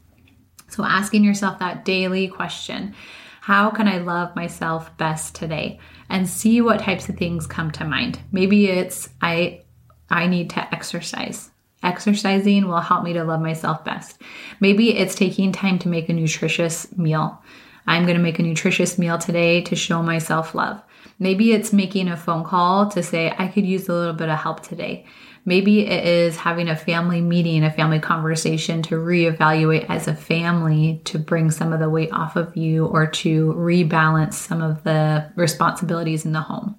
So, 0.69 0.85
asking 0.85 1.25
yourself 1.25 1.59
that 1.59 1.85
daily 1.85 2.29
question 2.29 2.95
How 3.43 3.71
can 3.71 3.87
I 3.87 3.99
love 3.99 4.35
myself 4.35 4.97
best 4.97 5.35
today? 5.35 5.79
And 6.09 6.29
see 6.29 6.61
what 6.61 6.81
types 6.81 7.09
of 7.09 7.17
things 7.17 7.47
come 7.47 7.71
to 7.73 7.85
mind. 7.85 8.19
Maybe 8.33 8.69
it's 8.69 9.09
I 9.21 9.63
I 10.09 10.27
need 10.27 10.51
to 10.51 10.75
exercise. 10.75 11.51
Exercising 11.83 12.67
will 12.67 12.81
help 12.81 13.05
me 13.05 13.13
to 13.15 13.25
love 13.25 13.41
myself 13.41 13.85
best. 13.85 14.21
Maybe 14.59 14.97
it's 14.97 15.15
taking 15.15 15.53
time 15.53 15.79
to 15.81 15.89
make 15.89 16.09
a 16.09 16.13
nutritious 16.13 16.95
meal. 16.97 17.43
I'm 17.87 18.05
going 18.05 18.17
to 18.17 18.23
make 18.23 18.39
a 18.39 18.43
nutritious 18.43 18.99
meal 18.99 19.17
today 19.19 19.63
to 19.63 19.77
show 19.77 20.03
myself 20.03 20.55
love. 20.55 20.83
Maybe 21.19 21.53
it's 21.53 21.73
making 21.73 22.09
a 22.09 22.17
phone 22.17 22.45
call 22.45 22.89
to 22.91 23.03
say, 23.03 23.35
I 23.39 23.49
could 23.49 23.67
use 23.67 23.89
a 23.89 23.93
little 23.93 24.15
bit 24.15 24.29
of 24.29 24.39
help 24.39 24.63
today. 24.63 25.07
Maybe 25.45 25.87
it 25.87 26.07
is 26.07 26.37
having 26.37 26.69
a 26.69 26.77
family 26.77 27.21
meeting, 27.21 27.65
a 27.65 27.71
family 27.71 27.99
conversation 27.99 28.83
to 28.85 28.97
reevaluate 28.97 29.87
as 29.89 30.07
a 30.07 30.15
family 30.15 31.01
to 31.07 31.19
bring 31.19 31.51
some 31.51 31.73
of 31.73 31.81
the 31.81 31.89
weight 31.89 32.13
off 32.13 32.37
of 32.37 32.57
you 32.57 32.87
or 32.87 33.07
to 33.07 33.53
rebalance 33.55 34.35
some 34.35 34.61
of 34.61 34.83
the 34.85 35.31
responsibilities 35.37 36.27
in 36.27 36.33
the 36.33 36.41
home. 36.41 36.77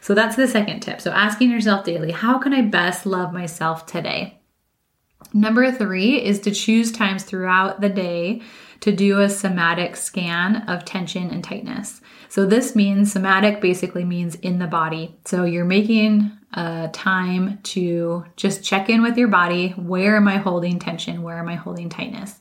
So 0.00 0.14
that's 0.14 0.36
the 0.36 0.48
second 0.48 0.80
tip. 0.80 1.00
So 1.00 1.12
asking 1.12 1.50
yourself 1.50 1.84
daily, 1.84 2.10
how 2.10 2.38
can 2.38 2.52
I 2.52 2.62
best 2.62 3.06
love 3.06 3.32
myself 3.32 3.86
today? 3.86 4.40
Number 5.34 5.70
three 5.70 6.22
is 6.22 6.40
to 6.40 6.50
choose 6.50 6.92
times 6.92 7.24
throughout 7.24 7.80
the 7.80 7.88
day 7.88 8.42
to 8.82 8.92
do 8.92 9.20
a 9.20 9.28
somatic 9.28 9.96
scan 9.96 10.68
of 10.68 10.84
tension 10.84 11.30
and 11.30 11.42
tightness. 11.42 12.00
So 12.28 12.44
this 12.44 12.74
means 12.74 13.12
somatic 13.12 13.60
basically 13.60 14.04
means 14.04 14.34
in 14.36 14.58
the 14.58 14.66
body. 14.66 15.16
So 15.24 15.44
you're 15.44 15.64
making 15.64 16.32
a 16.54 16.90
time 16.92 17.58
to 17.62 18.24
just 18.36 18.64
check 18.64 18.90
in 18.90 19.02
with 19.02 19.16
your 19.16 19.28
body. 19.28 19.70
Where 19.70 20.16
am 20.16 20.26
I 20.26 20.38
holding 20.38 20.78
tension? 20.80 21.22
Where 21.22 21.38
am 21.38 21.48
I 21.48 21.54
holding 21.54 21.90
tightness? 21.90 22.40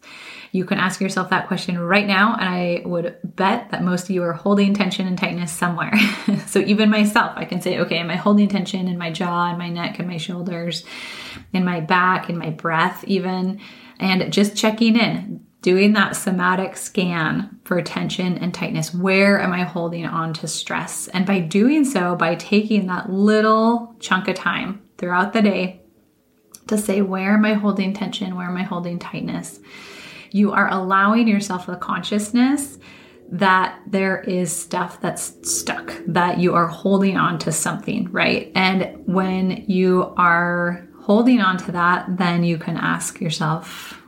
You 0.52 0.66
can 0.66 0.80
ask 0.80 1.00
yourself 1.00 1.30
that 1.30 1.48
question 1.48 1.80
right 1.80 2.08
now, 2.08 2.36
and 2.36 2.50
I 2.50 2.82
would 2.86 3.18
bet 3.24 3.70
that 3.70 3.84
most 3.84 4.06
of 4.06 4.10
you 4.10 4.24
are 4.24 4.34
holding 4.34 4.74
tension 4.74 5.08
and 5.08 5.18
tightness 5.18 5.52
somewhere. 5.52 5.94
so 6.48 6.60
even 6.60 6.90
myself, 6.90 7.34
I 7.36 7.46
can 7.46 7.62
say, 7.62 7.80
okay, 7.80 8.00
am 8.00 8.10
I 8.10 8.18
holding 8.18 8.50
tension 8.50 8.88
in 8.88 8.98
my 8.98 9.12
jaw 9.12 9.48
and 9.50 9.58
my 9.58 9.70
neck 9.70 10.00
and 10.00 10.10
my 10.10 10.18
shoulders, 10.18 10.84
in 11.54 11.64
my 11.64 11.80
back, 11.80 12.30
in 12.30 12.38
my 12.38 12.50
breath, 12.50 13.06
even? 13.08 13.62
And 14.00 14.34
just 14.34 14.58
checking 14.58 14.98
in 14.98 15.46
doing 15.62 15.94
that 15.94 16.16
somatic 16.16 16.76
scan 16.76 17.60
for 17.66 17.82
tension 17.82 18.38
and 18.38 18.54
tightness. 18.54 18.94
Where 18.94 19.40
am 19.40 19.54
I 19.54 19.64
holding 19.64 20.06
on 20.06 20.34
to 20.36 20.48
stress? 20.48 21.08
And 21.10 21.26
by 21.26 21.40
doing 21.40 21.86
so, 21.86 22.16
by 22.16 22.36
taking 22.36 22.88
that 22.88 23.12
little 23.12 23.96
chunk 24.00 24.28
of 24.28 24.36
time 24.36 24.82
throughout 24.98 25.34
the 25.34 25.42
day 25.42 25.82
to 26.68 26.78
say, 26.78 27.02
where 27.02 27.34
am 27.34 27.46
I 27.46 27.54
holding 27.54 27.94
tension? 27.94 28.36
Where 28.36 28.48
am 28.48 28.58
I 28.58 28.64
holding 28.64 28.98
tightness? 28.98 29.60
You 30.32 30.52
are 30.52 30.72
allowing 30.72 31.28
yourself 31.28 31.68
the 31.68 31.76
consciousness 31.76 32.80
that 33.30 33.80
there 33.88 34.20
is 34.22 34.54
stuff 34.54 35.00
that's 35.00 35.50
stuck, 35.50 35.94
that 36.08 36.40
you 36.40 36.54
are 36.54 36.68
holding 36.68 37.18
on 37.18 37.40
to 37.40 37.52
something, 37.52 38.12
right? 38.12 38.52
And 38.56 39.04
when 39.06 39.66
you 39.68 40.14
are 40.18 40.88
holding 41.02 41.40
on 41.40 41.58
to 41.58 41.72
that, 41.72 42.18
then 42.18 42.44
you 42.44 42.58
can 42.58 42.78
ask 42.78 43.22
yourself, 43.22 44.01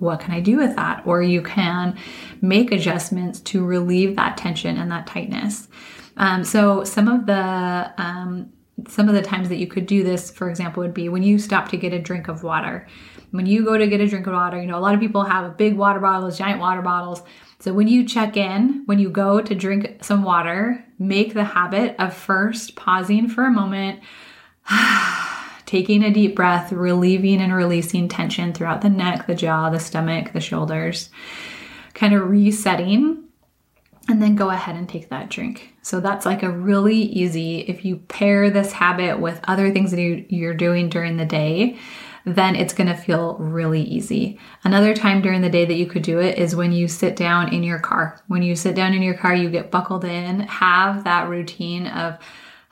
what 0.00 0.20
can 0.20 0.32
I 0.32 0.40
do 0.40 0.56
with 0.56 0.74
that? 0.76 1.02
Or 1.06 1.22
you 1.22 1.42
can 1.42 1.96
make 2.40 2.72
adjustments 2.72 3.40
to 3.40 3.64
relieve 3.64 4.16
that 4.16 4.36
tension 4.36 4.76
and 4.76 4.90
that 4.90 5.06
tightness. 5.06 5.68
Um, 6.16 6.42
so 6.42 6.84
some 6.84 7.08
of 7.08 7.26
the 7.26 7.92
um, 7.98 8.52
some 8.88 9.08
of 9.08 9.14
the 9.14 9.22
times 9.22 9.50
that 9.50 9.58
you 9.58 9.66
could 9.66 9.86
do 9.86 10.02
this, 10.02 10.30
for 10.30 10.48
example, 10.48 10.82
would 10.82 10.94
be 10.94 11.08
when 11.08 11.22
you 11.22 11.38
stop 11.38 11.68
to 11.68 11.76
get 11.76 11.92
a 11.92 11.98
drink 11.98 12.28
of 12.28 12.42
water. 12.42 12.86
When 13.30 13.46
you 13.46 13.64
go 13.64 13.76
to 13.78 13.86
get 13.86 14.00
a 14.00 14.08
drink 14.08 14.26
of 14.26 14.32
water, 14.32 14.60
you 14.60 14.66
know, 14.66 14.78
a 14.78 14.80
lot 14.80 14.94
of 14.94 15.00
people 15.00 15.22
have 15.22 15.56
big 15.56 15.76
water 15.76 16.00
bottles, 16.00 16.38
giant 16.38 16.60
water 16.60 16.82
bottles. 16.82 17.22
So 17.60 17.72
when 17.72 17.86
you 17.88 18.06
check 18.06 18.36
in, 18.36 18.82
when 18.86 18.98
you 18.98 19.10
go 19.10 19.40
to 19.40 19.54
drink 19.54 20.02
some 20.02 20.22
water, 20.22 20.84
make 20.98 21.34
the 21.34 21.44
habit 21.44 21.94
of 21.98 22.14
first 22.14 22.74
pausing 22.74 23.28
for 23.28 23.44
a 23.44 23.50
moment 23.50 24.00
taking 25.70 26.02
a 26.02 26.10
deep 26.10 26.34
breath, 26.34 26.72
relieving 26.72 27.40
and 27.40 27.54
releasing 27.54 28.08
tension 28.08 28.52
throughout 28.52 28.80
the 28.80 28.90
neck, 28.90 29.28
the 29.28 29.36
jaw, 29.36 29.70
the 29.70 29.78
stomach, 29.78 30.32
the 30.32 30.40
shoulders, 30.40 31.10
kind 31.94 32.12
of 32.12 32.28
resetting, 32.28 33.22
and 34.08 34.20
then 34.20 34.34
go 34.34 34.50
ahead 34.50 34.74
and 34.74 34.88
take 34.88 35.08
that 35.10 35.30
drink. 35.30 35.72
So 35.82 36.00
that's 36.00 36.26
like 36.26 36.42
a 36.42 36.50
really 36.50 36.96
easy, 36.96 37.60
if 37.60 37.84
you 37.84 37.98
pair 37.98 38.50
this 38.50 38.72
habit 38.72 39.20
with 39.20 39.38
other 39.44 39.70
things 39.70 39.92
that 39.92 40.32
you're 40.32 40.54
doing 40.54 40.88
during 40.88 41.18
the 41.18 41.24
day, 41.24 41.78
then 42.24 42.56
it's 42.56 42.74
going 42.74 42.88
to 42.88 42.96
feel 42.96 43.36
really 43.38 43.82
easy. 43.82 44.40
Another 44.64 44.92
time 44.92 45.22
during 45.22 45.40
the 45.40 45.48
day 45.48 45.66
that 45.66 45.74
you 45.74 45.86
could 45.86 46.02
do 46.02 46.18
it 46.18 46.36
is 46.36 46.56
when 46.56 46.72
you 46.72 46.88
sit 46.88 47.14
down 47.14 47.54
in 47.54 47.62
your 47.62 47.78
car. 47.78 48.20
When 48.26 48.42
you 48.42 48.56
sit 48.56 48.74
down 48.74 48.92
in 48.92 49.02
your 49.02 49.14
car, 49.14 49.36
you 49.36 49.48
get 49.48 49.70
buckled 49.70 50.04
in, 50.04 50.40
have 50.40 51.04
that 51.04 51.28
routine 51.28 51.86
of, 51.86 52.18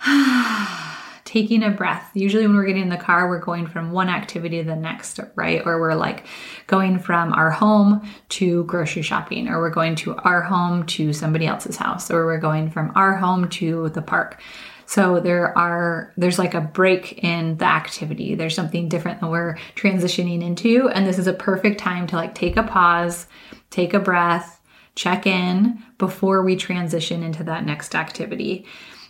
taking 1.29 1.63
a 1.63 1.69
breath. 1.69 2.11
Usually, 2.15 2.47
when 2.47 2.57
we're 2.57 2.65
getting 2.65 2.85
in 2.85 2.89
the 2.89 2.97
car, 2.97 3.29
we're 3.29 3.39
going 3.39 3.67
from 3.67 3.93
one 3.93 4.09
activity 4.09 4.63
to 4.63 4.65
the 4.65 4.75
next, 4.75 5.21
right? 5.35 5.61
Or 5.67 5.79
we're 5.79 5.95
like 5.95 6.25
going 6.67 6.99
from 6.99 7.35
our 7.35 7.51
home 7.51 8.09
to 8.31 8.65
grocery 8.65 9.03
shopping, 9.03 9.47
or 9.47 9.61
we're 9.61 9.69
going 9.69 9.95
to 9.97 10.17
our 10.17 10.41
home 10.41 10.87
to 10.87 11.13
somebody 11.13 11.47
else's 11.47 11.77
house, 11.77 12.11
or 12.11 12.25
we're 12.25 12.39
going 12.39 12.71
from 12.71 12.93
our 12.95 13.15
home 13.15 13.51
to 13.51 13.91
the 13.91 14.01
park. 14.01 14.41
So 14.87 15.21
there 15.21 15.57
are 15.57 16.15
there's 16.17 16.39
like 16.39 16.55
a 16.55 16.63
break 16.63 17.23
in 17.23 17.59
the 17.59 17.67
activity. 17.67 18.35
There's 18.35 18.55
something 18.55 18.89
different 18.89 19.21
that 19.21 19.29
we're 19.29 19.59
transitioning 19.77 20.43
into 20.43 20.89
and 20.89 21.07
this 21.07 21.19
is 21.19 21.27
a 21.27 21.35
perfect 21.35 21.79
time 21.79 22.07
to 22.07 22.17
like 22.17 22.35
take 22.35 22.57
a 22.57 22.63
pause, 22.63 23.27
take 23.69 23.93
a 23.93 24.01
breath, 24.01 24.63
check 24.95 25.27
in 25.27 25.83
before 25.99 26.43
we 26.43 26.57
transition 26.57 27.23
into 27.23 27.45
that 27.45 27.67
next 27.67 27.95
activity 27.95 28.65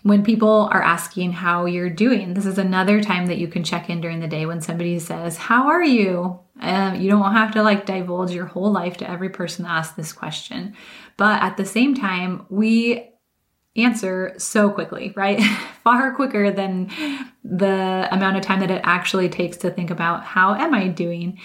when 0.08 0.24
people 0.24 0.68
are 0.72 0.82
asking 0.82 1.32
how 1.32 1.66
you're 1.66 1.90
doing, 1.90 2.32
this 2.32 2.46
is 2.46 2.56
another 2.56 3.02
time 3.02 3.26
that 3.26 3.36
you 3.36 3.46
can 3.46 3.62
check 3.62 3.90
in 3.90 4.00
during 4.00 4.20
the 4.20 4.26
day 4.26 4.46
when 4.46 4.62
somebody 4.62 4.98
says, 4.98 5.36
How 5.36 5.68
are 5.68 5.84
you? 5.84 6.40
Um, 6.60 7.00
you 7.00 7.10
don't 7.10 7.32
have 7.32 7.52
to 7.52 7.62
like 7.62 7.84
divulge 7.84 8.32
your 8.32 8.46
whole 8.46 8.72
life 8.72 8.96
to 8.96 9.10
every 9.10 9.28
person 9.28 9.64
that 9.64 9.70
asks 9.70 9.96
this 9.96 10.12
question. 10.12 10.74
But 11.16 11.42
at 11.42 11.56
the 11.56 11.64
same 11.66 11.94
time, 11.94 12.46
we 12.48 13.10
answer 13.76 14.34
so 14.38 14.70
quickly, 14.70 15.12
right? 15.14 15.40
Far 15.84 16.14
quicker 16.14 16.50
than 16.50 16.90
the 17.44 18.08
amount 18.10 18.38
of 18.38 18.42
time 18.42 18.60
that 18.60 18.70
it 18.70 18.80
actually 18.84 19.28
takes 19.28 19.58
to 19.58 19.70
think 19.70 19.90
about 19.90 20.24
how 20.24 20.54
am 20.54 20.72
I 20.74 20.88
doing? 20.88 21.38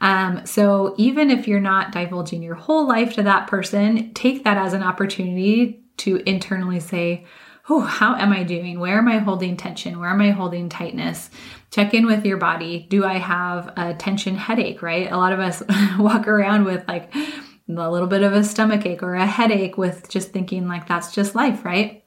Um, 0.00 0.46
so 0.46 0.94
even 0.96 1.30
if 1.30 1.48
you're 1.48 1.60
not 1.60 1.90
divulging 1.90 2.42
your 2.42 2.54
whole 2.54 2.86
life 2.86 3.14
to 3.14 3.24
that 3.24 3.48
person, 3.48 4.14
take 4.14 4.44
that 4.44 4.58
as 4.58 4.74
an 4.74 4.82
opportunity 4.82 5.82
to 5.98 6.22
internally 6.26 6.80
say, 6.80 7.26
oh, 7.68 7.80
how 7.80 8.14
am 8.14 8.32
I 8.32 8.42
doing? 8.42 8.78
Where 8.78 8.98
am 8.98 9.08
I 9.08 9.18
holding 9.18 9.56
tension? 9.56 9.98
Where 9.98 10.10
am 10.10 10.20
I 10.20 10.30
holding 10.30 10.68
tightness? 10.68 11.30
Check 11.70 11.94
in 11.94 12.06
with 12.06 12.24
your 12.24 12.36
body. 12.36 12.86
Do 12.88 13.04
I 13.04 13.18
have 13.18 13.72
a 13.76 13.94
tension 13.94 14.36
headache, 14.36 14.82
right? 14.82 15.10
A 15.10 15.16
lot 15.16 15.32
of 15.32 15.40
us 15.40 15.62
walk 15.98 16.28
around 16.28 16.64
with 16.64 16.86
like 16.86 17.12
a 17.14 17.90
little 17.90 18.06
bit 18.06 18.22
of 18.22 18.32
a 18.32 18.44
stomach 18.44 18.86
ache 18.86 19.02
or 19.02 19.14
a 19.14 19.26
headache 19.26 19.76
with 19.76 20.08
just 20.08 20.30
thinking 20.30 20.68
like 20.68 20.86
that's 20.86 21.12
just 21.12 21.34
life, 21.34 21.64
right? 21.64 22.04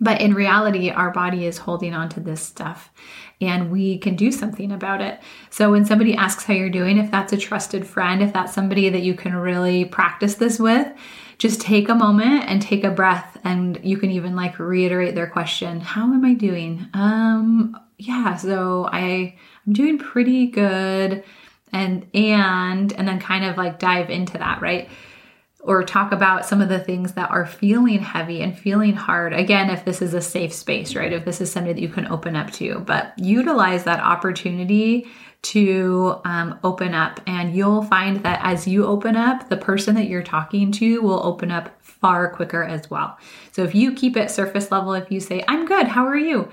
But 0.00 0.20
in 0.20 0.34
reality, 0.34 0.90
our 0.90 1.10
body 1.10 1.46
is 1.46 1.58
holding 1.58 1.94
on 1.94 2.08
to 2.10 2.20
this 2.20 2.40
stuff 2.40 2.90
and 3.40 3.70
we 3.70 3.98
can 3.98 4.16
do 4.16 4.32
something 4.32 4.72
about 4.72 5.00
it. 5.00 5.20
So 5.50 5.70
when 5.70 5.84
somebody 5.84 6.14
asks 6.14 6.44
how 6.44 6.54
you're 6.54 6.70
doing, 6.70 6.98
if 6.98 7.10
that's 7.10 7.32
a 7.32 7.36
trusted 7.36 7.86
friend, 7.86 8.22
if 8.22 8.32
that's 8.32 8.54
somebody 8.54 8.88
that 8.88 9.02
you 9.02 9.14
can 9.14 9.36
really 9.36 9.84
practice 9.84 10.36
this 10.36 10.58
with, 10.58 10.90
just 11.40 11.60
take 11.60 11.88
a 11.88 11.94
moment 11.94 12.44
and 12.46 12.60
take 12.60 12.84
a 12.84 12.90
breath 12.90 13.36
and 13.44 13.80
you 13.82 13.96
can 13.96 14.10
even 14.10 14.36
like 14.36 14.58
reiterate 14.58 15.14
their 15.14 15.26
question 15.26 15.80
how 15.80 16.04
am 16.04 16.24
i 16.24 16.34
doing 16.34 16.86
um 16.94 17.74
yeah 17.98 18.36
so 18.36 18.88
i 18.92 19.34
i'm 19.66 19.72
doing 19.72 19.98
pretty 19.98 20.46
good 20.46 21.24
and 21.72 22.06
and 22.14 22.92
and 22.92 23.08
then 23.08 23.20
kind 23.20 23.44
of 23.44 23.56
like 23.56 23.78
dive 23.78 24.10
into 24.10 24.38
that, 24.38 24.60
right? 24.60 24.88
Or 25.60 25.84
talk 25.84 26.12
about 26.12 26.46
some 26.46 26.62
of 26.62 26.68
the 26.68 26.78
things 26.78 27.12
that 27.12 27.30
are 27.30 27.46
feeling 27.46 28.00
heavy 28.00 28.40
and 28.40 28.58
feeling 28.58 28.94
hard. 28.94 29.32
Again, 29.32 29.68
if 29.68 29.84
this 29.84 30.00
is 30.00 30.14
a 30.14 30.20
safe 30.20 30.54
space, 30.54 30.94
right? 30.94 31.12
If 31.12 31.24
this 31.24 31.40
is 31.40 31.52
something 31.52 31.74
that 31.74 31.80
you 31.80 31.88
can 31.88 32.06
open 32.06 32.34
up 32.34 32.50
to, 32.52 32.80
but 32.80 33.12
utilize 33.18 33.84
that 33.84 34.00
opportunity 34.00 35.06
to 35.42 36.20
um, 36.24 36.58
open 36.62 36.94
up. 36.94 37.20
And 37.26 37.54
you'll 37.54 37.82
find 37.82 38.22
that 38.24 38.40
as 38.42 38.66
you 38.66 38.86
open 38.86 39.16
up, 39.16 39.48
the 39.48 39.56
person 39.56 39.94
that 39.94 40.08
you're 40.08 40.22
talking 40.22 40.70
to 40.72 41.00
will 41.00 41.24
open 41.24 41.50
up 41.50 41.82
far 41.82 42.30
quicker 42.30 42.62
as 42.62 42.90
well. 42.90 43.18
So 43.52 43.62
if 43.64 43.74
you 43.74 43.94
keep 43.94 44.16
it 44.16 44.30
surface 44.30 44.70
level, 44.70 44.94
if 44.94 45.10
you 45.10 45.20
say, 45.20 45.44
I'm 45.48 45.66
good, 45.66 45.88
how 45.88 46.06
are 46.06 46.16
you? 46.16 46.50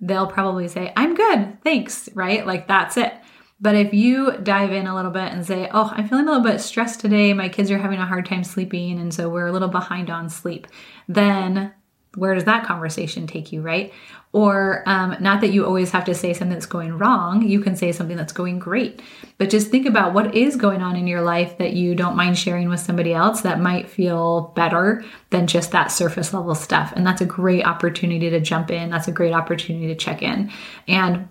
They'll 0.00 0.26
probably 0.26 0.68
say, 0.68 0.92
I'm 0.96 1.14
good, 1.14 1.62
thanks, 1.62 2.08
right? 2.14 2.46
Like 2.46 2.66
that's 2.66 2.96
it. 2.96 3.14
But 3.60 3.76
if 3.76 3.94
you 3.94 4.36
dive 4.38 4.72
in 4.72 4.88
a 4.88 4.94
little 4.94 5.12
bit 5.12 5.32
and 5.32 5.46
say, 5.46 5.68
Oh, 5.72 5.92
I'm 5.94 6.08
feeling 6.08 6.26
a 6.26 6.32
little 6.32 6.44
bit 6.44 6.60
stressed 6.60 6.98
today, 6.98 7.32
my 7.32 7.48
kids 7.48 7.70
are 7.70 7.78
having 7.78 8.00
a 8.00 8.06
hard 8.06 8.26
time 8.26 8.42
sleeping, 8.42 8.98
and 8.98 9.14
so 9.14 9.28
we're 9.28 9.46
a 9.46 9.52
little 9.52 9.68
behind 9.68 10.10
on 10.10 10.28
sleep, 10.28 10.66
then 11.06 11.72
where 12.14 12.34
does 12.34 12.44
that 12.44 12.64
conversation 12.64 13.26
take 13.26 13.52
you, 13.52 13.62
right? 13.62 13.92
Or 14.32 14.82
um, 14.86 15.16
not 15.20 15.40
that 15.42 15.52
you 15.52 15.66
always 15.66 15.90
have 15.90 16.04
to 16.06 16.14
say 16.14 16.32
something 16.32 16.54
that's 16.54 16.66
going 16.66 16.96
wrong, 16.96 17.42
you 17.42 17.60
can 17.60 17.76
say 17.76 17.92
something 17.92 18.16
that's 18.16 18.32
going 18.32 18.58
great. 18.58 19.02
But 19.38 19.50
just 19.50 19.70
think 19.70 19.86
about 19.86 20.14
what 20.14 20.34
is 20.34 20.56
going 20.56 20.82
on 20.82 20.96
in 20.96 21.06
your 21.06 21.22
life 21.22 21.58
that 21.58 21.74
you 21.74 21.94
don't 21.94 22.16
mind 22.16 22.38
sharing 22.38 22.68
with 22.68 22.80
somebody 22.80 23.12
else 23.12 23.42
that 23.42 23.60
might 23.60 23.90
feel 23.90 24.52
better 24.56 25.04
than 25.30 25.46
just 25.46 25.70
that 25.72 25.90
surface 25.90 26.32
level 26.32 26.54
stuff. 26.54 26.92
And 26.96 27.06
that's 27.06 27.20
a 27.20 27.26
great 27.26 27.64
opportunity 27.64 28.30
to 28.30 28.40
jump 28.40 28.70
in. 28.70 28.90
That's 28.90 29.08
a 29.08 29.12
great 29.12 29.34
opportunity 29.34 29.88
to 29.88 29.94
check 29.94 30.22
in. 30.22 30.50
And 30.88 31.28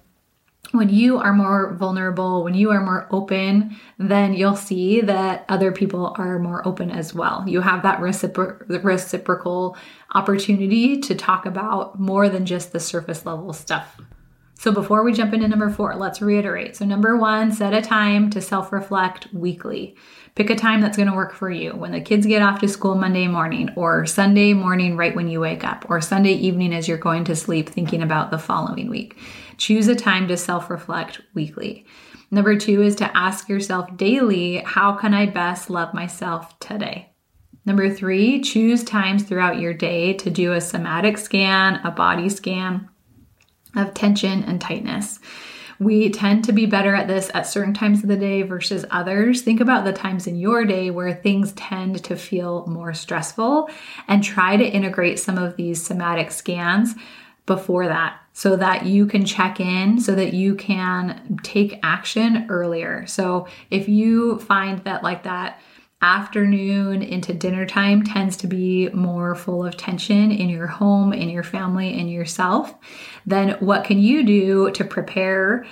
when 0.71 0.89
you 0.89 1.17
are 1.17 1.33
more 1.33 1.73
vulnerable, 1.73 2.43
when 2.43 2.53
you 2.53 2.71
are 2.71 2.81
more 2.81 3.07
open, 3.11 3.77
then 3.97 4.33
you'll 4.33 4.55
see 4.55 5.01
that 5.01 5.45
other 5.49 5.71
people 5.71 6.15
are 6.17 6.39
more 6.39 6.65
open 6.67 6.91
as 6.91 7.13
well. 7.13 7.43
You 7.47 7.61
have 7.61 7.83
that 7.83 7.99
recipro- 7.99 8.83
reciprocal 8.83 9.77
opportunity 10.13 10.99
to 11.01 11.15
talk 11.15 11.45
about 11.45 11.99
more 11.99 12.29
than 12.29 12.45
just 12.45 12.71
the 12.71 12.79
surface 12.79 13.25
level 13.25 13.53
stuff. 13.53 13.99
So, 14.61 14.71
before 14.71 15.01
we 15.01 15.11
jump 15.11 15.33
into 15.33 15.47
number 15.47 15.71
four, 15.71 15.95
let's 15.95 16.21
reiterate. 16.21 16.75
So, 16.75 16.85
number 16.85 17.17
one, 17.17 17.51
set 17.51 17.73
a 17.73 17.81
time 17.81 18.29
to 18.29 18.39
self 18.39 18.71
reflect 18.71 19.27
weekly. 19.33 19.95
Pick 20.35 20.51
a 20.51 20.55
time 20.55 20.81
that's 20.81 20.97
going 20.97 21.09
to 21.09 21.15
work 21.15 21.33
for 21.33 21.49
you 21.49 21.71
when 21.71 21.91
the 21.91 21.99
kids 21.99 22.27
get 22.27 22.43
off 22.43 22.59
to 22.59 22.67
school 22.67 22.93
Monday 22.93 23.27
morning, 23.27 23.71
or 23.75 24.05
Sunday 24.05 24.53
morning 24.53 24.97
right 24.97 25.15
when 25.15 25.27
you 25.27 25.39
wake 25.39 25.63
up, 25.63 25.89
or 25.89 25.99
Sunday 25.99 26.33
evening 26.33 26.75
as 26.75 26.87
you're 26.87 26.99
going 26.99 27.23
to 27.23 27.35
sleep, 27.35 27.69
thinking 27.69 28.03
about 28.03 28.29
the 28.29 28.37
following 28.37 28.87
week. 28.87 29.17
Choose 29.61 29.87
a 29.87 29.95
time 29.95 30.27
to 30.27 30.37
self 30.37 30.71
reflect 30.71 31.21
weekly. 31.35 31.85
Number 32.31 32.57
two 32.57 32.81
is 32.81 32.95
to 32.95 33.15
ask 33.15 33.47
yourself 33.47 33.95
daily, 33.95 34.57
how 34.65 34.93
can 34.93 35.13
I 35.13 35.27
best 35.27 35.69
love 35.69 35.93
myself 35.93 36.57
today? 36.57 37.13
Number 37.63 37.87
three, 37.93 38.41
choose 38.41 38.83
times 38.83 39.21
throughout 39.21 39.59
your 39.59 39.75
day 39.75 40.13
to 40.13 40.31
do 40.31 40.53
a 40.53 40.61
somatic 40.61 41.19
scan, 41.19 41.75
a 41.83 41.91
body 41.91 42.27
scan 42.27 42.89
of 43.75 43.93
tension 43.93 44.43
and 44.45 44.59
tightness. 44.59 45.19
We 45.77 46.09
tend 46.09 46.43
to 46.45 46.53
be 46.53 46.65
better 46.65 46.95
at 46.95 47.07
this 47.07 47.29
at 47.35 47.45
certain 47.45 47.75
times 47.75 48.01
of 48.01 48.09
the 48.09 48.17
day 48.17 48.41
versus 48.41 48.83
others. 48.89 49.43
Think 49.43 49.61
about 49.61 49.85
the 49.85 49.93
times 49.93 50.25
in 50.25 50.37
your 50.37 50.65
day 50.65 50.89
where 50.89 51.13
things 51.13 51.51
tend 51.51 52.03
to 52.05 52.15
feel 52.15 52.65
more 52.65 52.95
stressful 52.95 53.69
and 54.07 54.23
try 54.23 54.57
to 54.57 54.65
integrate 54.65 55.19
some 55.19 55.37
of 55.37 55.55
these 55.55 55.85
somatic 55.85 56.31
scans 56.31 56.95
before 57.45 57.85
that 57.85 58.20
so 58.33 58.55
that 58.55 58.85
you 58.85 59.05
can 59.05 59.25
check 59.25 59.59
in 59.59 59.99
so 59.99 60.15
that 60.15 60.33
you 60.33 60.55
can 60.55 61.39
take 61.43 61.79
action 61.83 62.45
earlier. 62.49 63.05
So 63.07 63.47
if 63.69 63.89
you 63.89 64.39
find 64.39 64.79
that 64.85 65.03
like 65.03 65.23
that 65.23 65.59
afternoon 66.01 67.03
into 67.03 67.33
dinner 67.33 67.65
time 67.65 68.03
tends 68.03 68.35
to 68.37 68.47
be 68.47 68.89
more 68.89 69.35
full 69.35 69.63
of 69.63 69.77
tension 69.77 70.31
in 70.31 70.49
your 70.49 70.67
home, 70.67 71.13
in 71.13 71.29
your 71.29 71.43
family, 71.43 71.99
in 71.99 72.07
yourself, 72.07 72.73
then 73.25 73.51
what 73.59 73.83
can 73.83 73.99
you 73.99 74.23
do 74.23 74.71
to 74.71 74.83
prepare? 74.83 75.65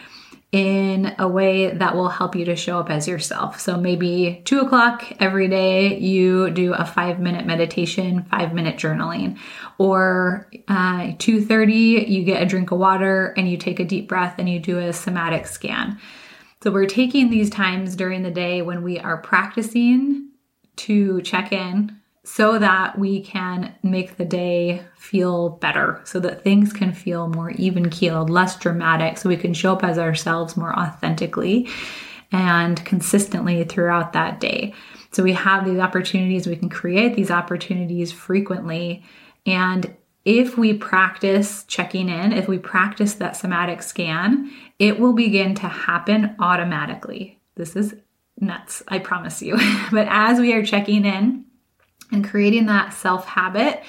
In 0.51 1.13
a 1.19 1.27
way 1.27 1.69
that 1.71 1.95
will 1.95 2.09
help 2.09 2.35
you 2.35 2.45
to 2.45 2.55
show 2.55 2.79
up 2.79 2.89
as 2.89 3.07
yourself. 3.07 3.59
So 3.59 3.77
maybe 3.77 4.41
two 4.45 4.61
o'clock 4.61 5.05
every 5.19 5.47
day, 5.47 5.99
you 5.99 6.49
do 6.49 6.73
a 6.73 6.85
five 6.85 7.19
minute 7.19 7.45
meditation, 7.45 8.25
five 8.31 8.51
minute 8.51 8.77
journaling, 8.77 9.37
or 9.77 10.49
uh, 10.67 11.11
two 11.19 11.45
thirty, 11.45 12.03
you 12.07 12.23
get 12.23 12.41
a 12.41 12.47
drink 12.47 12.71
of 12.71 12.79
water 12.79 13.33
and 13.37 13.47
you 13.47 13.57
take 13.57 13.79
a 13.79 13.85
deep 13.85 14.07
breath 14.07 14.39
and 14.39 14.49
you 14.49 14.59
do 14.59 14.79
a 14.79 14.91
somatic 14.91 15.45
scan. 15.45 15.99
So 16.63 16.71
we're 16.71 16.87
taking 16.87 17.29
these 17.29 17.51
times 17.51 17.95
during 17.95 18.23
the 18.23 18.31
day 18.31 18.63
when 18.63 18.81
we 18.81 18.97
are 18.97 19.17
practicing 19.17 20.31
to 20.77 21.21
check 21.21 21.53
in 21.53 21.98
so 22.23 22.59
that 22.59 22.99
we 22.99 23.21
can 23.21 23.73
make 23.81 24.17
the 24.17 24.25
day 24.25 24.83
feel 24.97 25.49
better, 25.49 26.01
so 26.03 26.19
that 26.19 26.43
things 26.43 26.73
can 26.73 26.93
feel 26.93 27.27
more 27.29 27.51
even 27.51 27.89
keeled, 27.89 28.29
less 28.29 28.57
dramatic, 28.57 29.17
so 29.17 29.29
we 29.29 29.37
can 29.37 29.53
show 29.53 29.73
up 29.73 29.83
as 29.83 29.97
ourselves 29.97 30.57
more 30.57 30.77
authentically 30.77 31.67
and 32.31 32.83
consistently 32.85 33.63
throughout 33.63 34.13
that 34.13 34.39
day. 34.39 34.73
So 35.11 35.23
we 35.23 35.33
have 35.33 35.65
these 35.65 35.79
opportunities, 35.79 36.45
we 36.45 36.55
can 36.55 36.69
create 36.69 37.15
these 37.15 37.31
opportunities 37.31 38.11
frequently. 38.11 39.03
And 39.45 39.95
if 40.25 40.57
we 40.57 40.73
practice 40.73 41.63
checking 41.63 42.09
in, 42.09 42.33
if 42.33 42.47
we 42.47 42.59
practice 42.59 43.15
that 43.15 43.35
somatic 43.35 43.81
scan, 43.81 44.51
it 44.77 44.99
will 44.99 45.13
begin 45.13 45.55
to 45.55 45.67
happen 45.67 46.35
automatically. 46.39 47.39
This 47.55 47.75
is 47.75 47.95
nuts, 48.39 48.83
I 48.87 48.99
promise 48.99 49.41
you. 49.41 49.57
but 49.91 50.07
as 50.09 50.39
we 50.39 50.53
are 50.53 50.65
checking 50.65 51.05
in 51.05 51.45
and 52.11 52.27
creating 52.27 52.65
that 52.67 52.93
self 52.93 53.25
habit, 53.25 53.83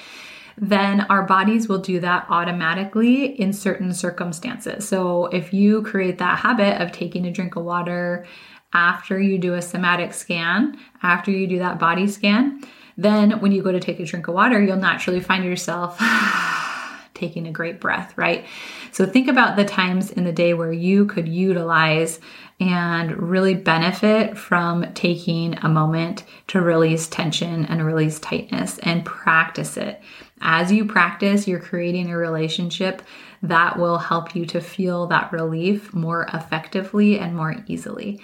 then 0.57 1.01
our 1.01 1.23
bodies 1.23 1.67
will 1.67 1.79
do 1.79 1.99
that 1.99 2.25
automatically 2.29 3.25
in 3.39 3.53
certain 3.53 3.93
circumstances. 3.93 4.87
So 4.87 5.25
if 5.27 5.53
you 5.53 5.81
create 5.83 6.17
that 6.19 6.39
habit 6.39 6.81
of 6.81 6.91
taking 6.91 7.25
a 7.25 7.31
drink 7.31 7.55
of 7.55 7.63
water 7.63 8.25
after 8.73 9.19
you 9.19 9.37
do 9.37 9.55
a 9.55 9.61
somatic 9.61 10.13
scan, 10.13 10.77
after 11.03 11.31
you 11.31 11.47
do 11.47 11.59
that 11.59 11.79
body 11.79 12.07
scan, 12.07 12.63
then 12.97 13.39
when 13.39 13.51
you 13.51 13.63
go 13.63 13.71
to 13.71 13.79
take 13.79 13.99
a 13.99 14.05
drink 14.05 14.27
of 14.27 14.35
water, 14.35 14.61
you'll 14.61 14.77
naturally 14.77 15.19
find 15.19 15.43
yourself 15.43 15.99
taking 17.13 17.47
a 17.47 17.51
great 17.51 17.79
breath, 17.79 18.17
right? 18.17 18.45
So 18.91 19.05
think 19.05 19.27
about 19.27 19.55
the 19.55 19.65
times 19.65 20.11
in 20.11 20.23
the 20.25 20.31
day 20.31 20.53
where 20.53 20.71
you 20.71 21.05
could 21.05 21.27
utilize 21.27 22.19
and 22.61 23.19
really 23.19 23.55
benefit 23.55 24.37
from 24.37 24.85
taking 24.93 25.57
a 25.63 25.67
moment 25.67 26.23
to 26.45 26.61
release 26.61 27.07
tension 27.07 27.65
and 27.65 27.83
release 27.83 28.19
tightness 28.19 28.77
and 28.83 29.03
practice 29.03 29.77
it. 29.77 29.99
As 30.41 30.71
you 30.71 30.85
practice, 30.85 31.47
you're 31.47 31.59
creating 31.59 32.11
a 32.11 32.17
relationship 32.17 33.01
that 33.41 33.79
will 33.79 33.97
help 33.97 34.35
you 34.35 34.45
to 34.45 34.61
feel 34.61 35.07
that 35.07 35.31
relief 35.31 35.91
more 35.91 36.27
effectively 36.35 37.17
and 37.17 37.35
more 37.35 37.55
easily. 37.65 38.21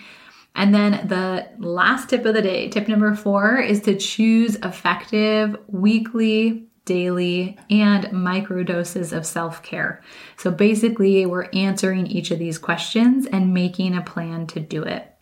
And 0.54 0.73
then 0.73 1.08
the 1.08 1.47
last 1.58 2.10
tip 2.10 2.23
of 2.23 2.36
the 2.36 2.41
day, 2.43 2.69
tip 2.69 2.88
number 2.88 3.15
four, 3.15 3.58
is 3.58 3.82
to 3.82 3.95
choose 3.95 4.56
effective 4.58 5.58
weekly 5.67 6.66
daily, 6.88 7.56
and 7.69 8.12
micro 8.12 8.63
doses 8.63 9.13
of 9.13 9.28
self 9.28 9.62
care. 9.62 10.02
So 10.38 10.50
basically, 10.50 11.28
we're 11.28 11.50
answering 11.54 12.08
each 12.08 12.32
of 12.32 12.39
these 12.39 12.58
questions 12.58 13.28
and 13.28 13.54
making 13.54 13.95
a 13.95 14.02
plan 14.02 14.47
to 14.47 14.60
do 14.60 14.82
it. 14.82 15.13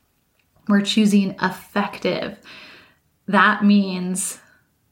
We're 0.69 0.81
choosing 0.81 1.35
effective. 1.41 2.39
That 3.27 3.65
means 3.65 4.39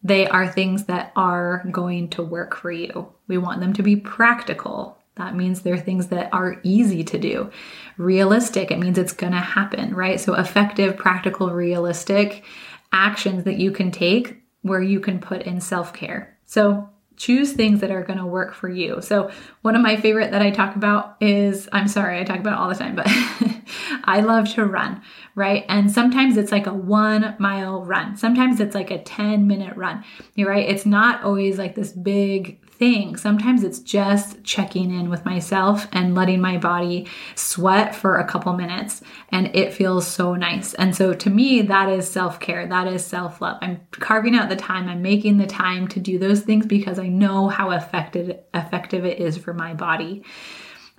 they 0.04 0.28
are 0.28 0.52
things 0.52 0.86
that 0.86 1.14
are 1.16 1.66
going 1.72 2.10
to 2.10 2.24
work 2.24 2.56
for 2.56 2.72
you. 2.72 3.14
We 3.28 3.38
want 3.38 3.62
them 3.62 3.74
to 3.74 3.84
be 3.84 3.96
practical. 3.96 4.98
That 5.16 5.36
means 5.36 5.62
they're 5.62 5.78
things 5.78 6.08
that 6.08 6.34
are 6.34 6.60
easy 6.64 7.04
to 7.06 7.18
do. 7.18 7.52
Realistic, 7.98 8.72
it 8.72 8.80
means 8.80 8.98
it's 8.98 9.14
to 9.14 9.40
happen, 9.40 9.96
right? 9.96 10.20
So, 10.20 10.34
effective, 10.34 10.98
practical, 10.98 11.52
realistic 11.52 12.44
actions 12.92 13.44
that 13.44 13.58
you 13.58 13.72
can 13.72 13.92
take 13.92 14.44
where 14.64 14.82
you 14.82 15.00
can 15.00 15.20
put 15.20 15.44
in 15.44 15.62
self 15.62 15.94
care. 15.94 16.33
So 16.54 16.88
choose 17.18 17.54
things 17.54 17.82
that 17.82 17.89
are 17.89 18.04
going 18.04 18.20
to 18.20 18.28
work 18.28 18.54
for 18.54 18.70
you. 18.70 19.02
So, 19.02 19.32
one 19.63 19.76
of 19.76 19.82
my 19.82 19.96
favorite 19.96 20.30
that 20.30 20.44
I 20.44 20.52
talk 20.52 20.76
about 20.76 21.16
is 21.20 21.68
I'm 21.72 21.88
sorry, 21.88 22.20
I 22.20 22.24
talk 22.24 22.38
about 22.38 22.60
all 22.60 22.70
the 22.70 22.76
time, 22.76 22.96
but 22.96 23.08
I 24.04 24.20
love 24.20 24.48
to 24.54 24.63
run, 24.63 25.02
right? 25.34 25.66
And 25.68 25.92
sometimes 25.92 26.38
it's 26.38 26.52
like 26.52 26.68
a 26.68 26.74
one 26.74 27.36
mile 27.39 27.84
run, 27.84 28.18
sometimes 28.18 28.60
it's 28.60 28.76
like 28.76 28.92
a 28.92 29.02
10 29.02 29.48
minute 29.48 29.76
run, 29.76 30.04
You're 30.36 30.50
right? 30.50 30.70
It's 30.70 30.86
not 30.86 31.24
always 31.24 31.58
like 31.58 31.74
this 31.74 31.92
big 31.92 32.60
thing. 32.84 33.15
Sometimes 33.15 33.63
it's 33.63 33.80
just 33.80 34.43
checking 34.43 34.91
in 34.91 35.10
with 35.10 35.24
myself 35.24 35.88
and 35.93 36.15
letting 36.15 36.41
my 36.41 36.58
body 36.58 37.08
sweat 37.34 37.96
for 37.96 38.17
a 38.17 38.28
couple 38.28 38.52
minutes 38.52 39.02
and 39.30 39.56
it 39.56 39.74
feels 39.74 40.06
so 40.06 40.36
nice. 40.36 40.74
And 40.74 40.93
so 40.93 41.13
to 41.13 41.30
me, 41.30 41.62
that 41.62 41.88
is 41.88 42.12
self 42.12 42.41
care. 42.41 42.67
That 42.67 42.89
is 42.89 43.06
self 43.06 43.39
love. 43.39 43.58
I'm 43.62 43.80
carving 43.91 44.36
out 44.36 44.50
the 44.50 44.58
time. 44.58 44.89
I'm 44.89 45.02
making 45.02 45.38
the 45.38 45.48
time 45.48 45.88
to 45.89 46.02
do 46.02 46.19
those 46.19 46.41
things 46.41 46.65
because 46.65 47.00
I 47.00 47.08
know 47.08 47.48
how 47.48 47.72
effective, 47.72 48.38
effective 48.54 49.06
it 49.06 49.17
is 49.17 49.38
for 49.38 49.54
my 49.54 49.74
body. 49.74 50.26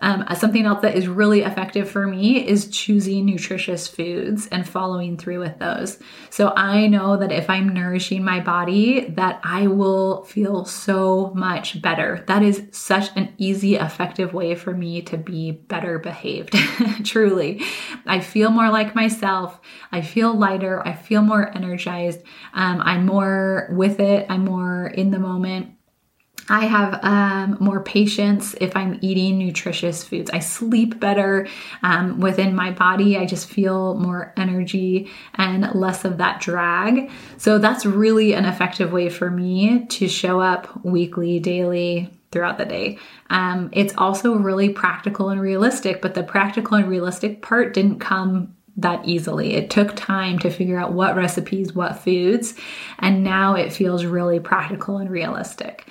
Um, 0.00 0.24
something 0.34 0.66
else 0.66 0.82
that 0.82 0.96
is 0.96 1.06
really 1.06 1.42
effective 1.42 1.88
for 1.88 2.06
me 2.06 2.46
is 2.46 2.68
choosing 2.68 3.26
nutritious 3.26 3.86
foods 3.86 4.48
and 4.48 4.68
following 4.68 5.16
through 5.16 5.38
with 5.38 5.58
those. 5.60 5.98
So 6.30 6.52
I 6.56 6.88
know 6.88 7.16
that 7.16 7.30
if 7.30 7.48
I'm 7.48 7.72
nourishing 7.72 8.24
my 8.24 8.40
body, 8.40 9.06
that 9.10 9.40
I 9.44 9.68
will 9.68 10.24
feel 10.24 10.64
so 10.64 11.32
much 11.34 11.80
better. 11.80 12.24
That 12.26 12.42
is 12.42 12.64
such 12.72 13.16
an 13.16 13.32
easy, 13.38 13.76
effective 13.76 14.34
way 14.34 14.56
for 14.56 14.74
me 14.74 15.00
to 15.02 15.16
be 15.16 15.52
better 15.52 16.00
behaved. 16.00 16.56
Truly, 17.04 17.62
I 18.04 18.18
feel 18.18 18.50
more 18.50 18.70
like 18.70 18.96
myself. 18.96 19.60
I 19.92 20.02
feel 20.02 20.36
lighter. 20.36 20.86
I 20.86 20.94
feel 20.94 21.22
more 21.22 21.56
energized. 21.56 22.20
Um, 22.52 22.82
I'm 22.82 23.06
more 23.06 23.68
with 23.70 24.00
it. 24.00 24.26
I'm 24.28 24.44
more 24.44 24.88
in 24.88 25.12
the 25.12 25.20
moment. 25.20 25.70
I 26.48 26.66
have 26.66 27.02
um, 27.02 27.56
more 27.58 27.80
patience 27.82 28.54
if 28.60 28.76
I'm 28.76 28.98
eating 29.00 29.38
nutritious 29.38 30.04
foods. 30.04 30.30
I 30.30 30.40
sleep 30.40 31.00
better 31.00 31.46
um, 31.82 32.20
within 32.20 32.54
my 32.54 32.70
body. 32.70 33.16
I 33.16 33.24
just 33.24 33.48
feel 33.48 33.94
more 33.94 34.32
energy 34.36 35.10
and 35.34 35.74
less 35.74 36.04
of 36.04 36.18
that 36.18 36.40
drag. 36.40 37.10
So 37.38 37.58
that's 37.58 37.86
really 37.86 38.34
an 38.34 38.44
effective 38.44 38.92
way 38.92 39.08
for 39.08 39.30
me 39.30 39.86
to 39.86 40.08
show 40.08 40.40
up 40.40 40.84
weekly, 40.84 41.40
daily, 41.40 42.10
throughout 42.34 42.58
the 42.58 42.66
day. 42.66 42.98
Um, 43.30 43.70
it's 43.72 43.94
also 43.96 44.34
really 44.34 44.68
practical 44.68 45.30
and 45.30 45.40
realistic, 45.40 46.02
but 46.02 46.14
the 46.14 46.24
practical 46.24 46.76
and 46.76 46.88
realistic 46.88 47.40
part 47.40 47.72
didn't 47.72 48.00
come 48.00 48.54
that 48.76 49.06
easily. 49.06 49.54
It 49.54 49.70
took 49.70 49.94
time 49.94 50.40
to 50.40 50.50
figure 50.50 50.76
out 50.76 50.92
what 50.92 51.14
recipes, 51.14 51.72
what 51.72 52.00
foods, 52.00 52.54
and 52.98 53.22
now 53.22 53.54
it 53.54 53.72
feels 53.72 54.04
really 54.04 54.40
practical 54.40 54.98
and 54.98 55.08
realistic. 55.08 55.86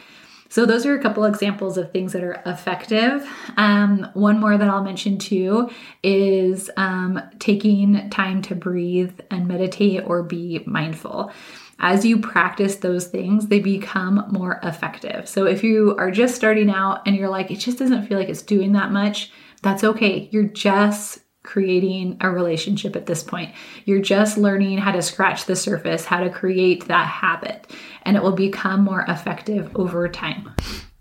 So, 0.54 0.68
those 0.68 0.86
are 0.86 0.94
a 0.94 1.02
couple 1.02 1.26
examples 1.26 1.80
of 1.80 1.92
things 1.92 2.14
that 2.14 2.24
are 2.24 2.40
effective. 2.46 3.28
Um, 3.58 4.08
one 4.14 4.40
more 4.40 4.56
that 4.56 4.70
I'll 4.70 4.84
mention 4.84 5.18
too 5.18 5.72
is 6.04 6.70
um, 6.78 7.20
taking 7.40 8.12
time 8.12 8.44
to 8.44 8.54
breathe 8.54 9.20
and 9.32 9.48
meditate 9.48 10.04
or 10.06 10.22
be 10.22 10.62
mindful. 10.68 11.32
As 11.80 12.06
you 12.06 12.20
practice 12.20 12.76
those 12.76 13.08
things, 13.08 13.48
they 13.48 13.62
become 13.62 14.28
more 14.30 14.60
effective. 14.62 15.28
So, 15.28 15.48
if 15.48 15.64
you 15.64 15.96
are 15.98 16.12
just 16.12 16.36
starting 16.36 16.70
out 16.70 17.02
and 17.08 17.16
you're 17.16 17.30
like, 17.30 17.50
it 17.50 17.58
just 17.58 17.80
doesn't 17.80 18.06
feel 18.06 18.20
like 18.20 18.30
it's 18.30 18.44
doing 18.44 18.74
that 18.74 18.92
much, 18.92 19.32
that's 19.64 19.84
okay. 19.84 20.30
You're 20.32 20.44
just 20.44 21.23
creating 21.44 22.18
a 22.22 22.32
relationship 22.32 22.96
at 22.96 23.06
this 23.06 23.22
point. 23.22 23.54
You're 23.86 24.02
just 24.02 24.38
learning 24.38 24.78
how 24.78 24.94
to 24.94 25.02
scratch 25.02 25.46
the 25.46 25.56
surface, 25.56 26.06
how 26.06 26.22
to 26.22 26.30
create 26.30 26.88
that 26.88 27.08
habit, 27.08 27.70
and 28.04 28.16
it 28.18 28.24
will 28.24 28.32
become 28.32 28.84
more 28.84 29.06
effective 29.08 29.70
over 29.76 30.08
time. 30.08 30.56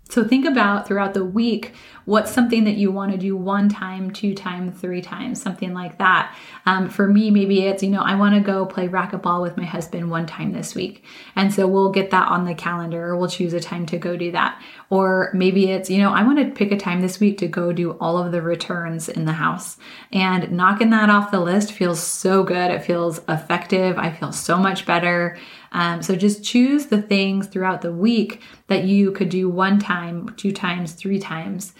So 0.09 0.23
think 0.23 0.45
about 0.45 0.87
throughout 0.87 1.15
the 1.15 1.25
week 1.25 1.73
what's 2.05 2.31
something 2.31 2.65
that 2.65 2.75
you 2.75 2.91
want 2.91 3.11
to 3.11 3.17
do 3.17 3.35
one 3.35 3.69
time, 3.69 4.11
two 4.11 4.33
times, 4.33 4.79
three 4.79 5.01
times, 5.01 5.41
something 5.41 5.73
like 5.73 5.97
that. 5.97 6.35
Um, 6.65 6.89
for 6.89 7.07
me, 7.07 7.31
maybe 7.31 7.63
it's, 7.63 7.83
you 7.83 7.89
know, 7.89 8.01
I 8.01 8.15
want 8.15 8.35
to 8.35 8.41
go 8.41 8.65
play 8.65 8.87
racquetball 8.87 9.41
with 9.41 9.57
my 9.57 9.63
husband 9.63 10.09
one 10.09 10.25
time 10.25 10.51
this 10.51 10.75
week. 10.75 11.03
And 11.35 11.53
so 11.53 11.67
we'll 11.67 11.91
get 11.91 12.11
that 12.11 12.27
on 12.27 12.45
the 12.45 12.55
calendar 12.55 13.09
or 13.09 13.17
we'll 13.17 13.29
choose 13.29 13.53
a 13.53 13.59
time 13.59 13.85
to 13.87 13.97
go 13.97 14.17
do 14.17 14.31
that. 14.31 14.61
Or 14.89 15.31
maybe 15.33 15.71
it's, 15.71 15.89
you 15.89 15.99
know, 15.99 16.11
I 16.11 16.23
want 16.23 16.39
to 16.39 16.51
pick 16.51 16.71
a 16.71 16.77
time 16.77 17.01
this 17.01 17.19
week 17.19 17.37
to 17.39 17.47
go 17.47 17.71
do 17.71 17.91
all 17.93 18.17
of 18.17 18.31
the 18.31 18.41
returns 18.41 19.09
in 19.09 19.25
the 19.25 19.33
house. 19.33 19.77
And 20.11 20.51
knocking 20.51 20.89
that 20.91 21.09
off 21.09 21.31
the 21.31 21.39
list 21.39 21.71
feels 21.71 22.01
so 22.01 22.43
good. 22.43 22.71
It 22.71 22.83
feels 22.83 23.19
effective. 23.29 23.97
I 23.97 24.11
feel 24.11 24.31
so 24.31 24.57
much 24.57 24.85
better. 24.85 25.37
Um, 25.71 26.03
so 26.03 26.15
just 26.15 26.43
choose 26.43 26.85
the 26.85 27.01
things 27.01 27.47
throughout 27.47 27.81
the 27.81 27.91
week 27.91 28.41
that 28.67 28.83
you 28.83 29.11
could 29.11 29.29
do 29.29 29.49
one 29.49 29.79
time, 29.79 30.29
two 30.37 30.51
times, 30.51 30.93
three 30.93 31.19
times 31.19 31.73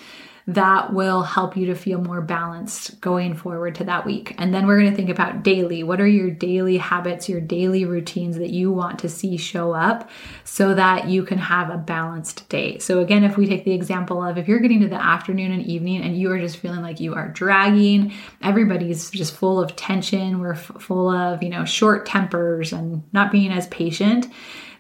that 0.45 0.91
will 0.91 1.21
help 1.21 1.56
you 1.56 1.67
to 1.67 1.75
feel 1.75 2.01
more 2.01 2.21
balanced 2.21 2.99
going 2.99 3.34
forward 3.34 3.75
to 3.75 3.86
that 3.86 4.06
week. 4.06 4.36
And 4.38 4.53
then 4.53 4.67
we're 4.67 4.79
going 4.79 4.91
to 4.91 4.95
think 4.95 5.10
about 5.10 5.41
daily. 5.41 5.84
What 5.84 6.01
are 6.01 6.08
your 6.08 6.29
daily 6.29 6.77
habits, 6.77 7.29
your 7.29 7.39
daily 7.39 7.86
routines 7.86 8.38
that 8.38 8.49
you 8.49 8.71
want 8.71 8.99
to 8.99 9.10
see 9.10 9.38
show 9.38 9.73
up 9.73 10.10
so 10.43 10.73
that 10.73 11.08
you 11.08 11.23
can 11.23 11.38
have 11.38 11.69
a 11.69 11.77
balanced 11.77 12.49
day? 12.49 12.77
So, 12.79 12.99
again, 12.99 13.23
if 13.23 13.38
we 13.38 13.47
take 13.47 13.63
the 13.63 13.71
example 13.71 14.21
of 14.21 14.38
if 14.38 14.47
you're 14.49 14.60
getting 14.60 14.82
to 14.82 14.89
the 14.89 15.01
afternoon 15.01 15.53
and 15.53 15.65
evening 15.65 16.01
and 16.01 16.17
you 16.17 16.29
are 16.32 16.39
just 16.39 16.58
feeling 16.58 16.82
like 16.82 16.99
you 16.99 17.15
are 17.15 17.29
dragging, 17.29 18.12
everybody's 18.41 19.12
just 19.12 19.34
full 19.36 19.62
of 19.62 19.75
tension, 19.77 20.39
we're 20.39 20.53
f- 20.53 20.71
full 20.79 21.10
of, 21.10 21.41
you 21.41 21.49
know, 21.49 21.63
short 21.63 22.06
tempers 22.06 22.73
and 22.73 23.03
not 23.13 23.32
being 23.32 23.51
as 23.51 23.67
patient 23.67 24.27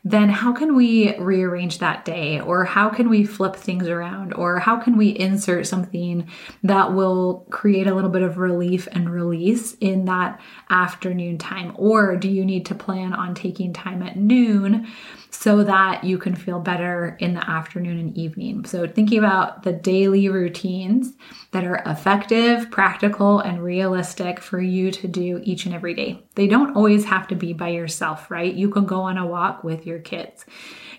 then 0.03 0.29
how 0.29 0.51
can 0.51 0.75
we 0.75 1.15
rearrange 1.17 1.79
that 1.79 2.03
day? 2.03 2.39
Or 2.39 2.65
how 2.65 2.89
can 2.89 3.09
we 3.09 3.23
flip 3.23 3.55
things 3.55 3.87
around? 3.87 4.33
Or 4.33 4.59
how 4.59 4.77
can 4.77 4.97
we 4.97 5.09
insert 5.09 5.65
something 5.65 6.27
that 6.63 6.93
will 6.93 7.45
create 7.49 7.87
a 7.87 7.95
little 7.95 8.09
bit 8.09 8.21
of 8.21 8.37
relief 8.37 8.87
and 8.91 9.09
release 9.09 9.75
in 9.79 10.05
that 10.05 10.41
afternoon 10.69 11.37
time? 11.37 11.73
Or 11.75 12.17
do 12.17 12.29
you 12.29 12.43
need 12.43 12.65
to 12.65 12.75
plan 12.75 13.13
on 13.13 13.33
taking 13.33 13.71
time 13.71 14.03
at 14.03 14.17
noon? 14.17 14.87
so 15.33 15.63
that 15.63 16.03
you 16.03 16.19
can 16.19 16.35
feel 16.35 16.59
better 16.59 17.17
in 17.19 17.33
the 17.33 17.49
afternoon 17.49 17.97
and 17.99 18.15
evening. 18.15 18.65
So, 18.65 18.87
thinking 18.87 19.17
about 19.17 19.63
the 19.63 19.73
daily 19.73 20.29
routines 20.29 21.11
that 21.51 21.63
are 21.63 21.81
effective, 21.87 22.69
practical, 22.69 23.39
and 23.39 23.61
realistic 23.61 24.39
for 24.39 24.61
you 24.61 24.91
to 24.91 25.07
do 25.07 25.41
each 25.43 25.65
and 25.65 25.73
every 25.73 25.95
day. 25.95 26.23
They 26.35 26.47
don't 26.47 26.75
always 26.75 27.05
have 27.05 27.27
to 27.27 27.35
be 27.35 27.53
by 27.53 27.69
yourself, 27.69 28.31
right? 28.31 28.53
You 28.53 28.69
can 28.69 28.85
go 28.85 29.01
on 29.01 29.17
a 29.17 29.25
walk 29.25 29.63
with 29.63 29.85
your 29.85 29.99
kids 29.99 30.45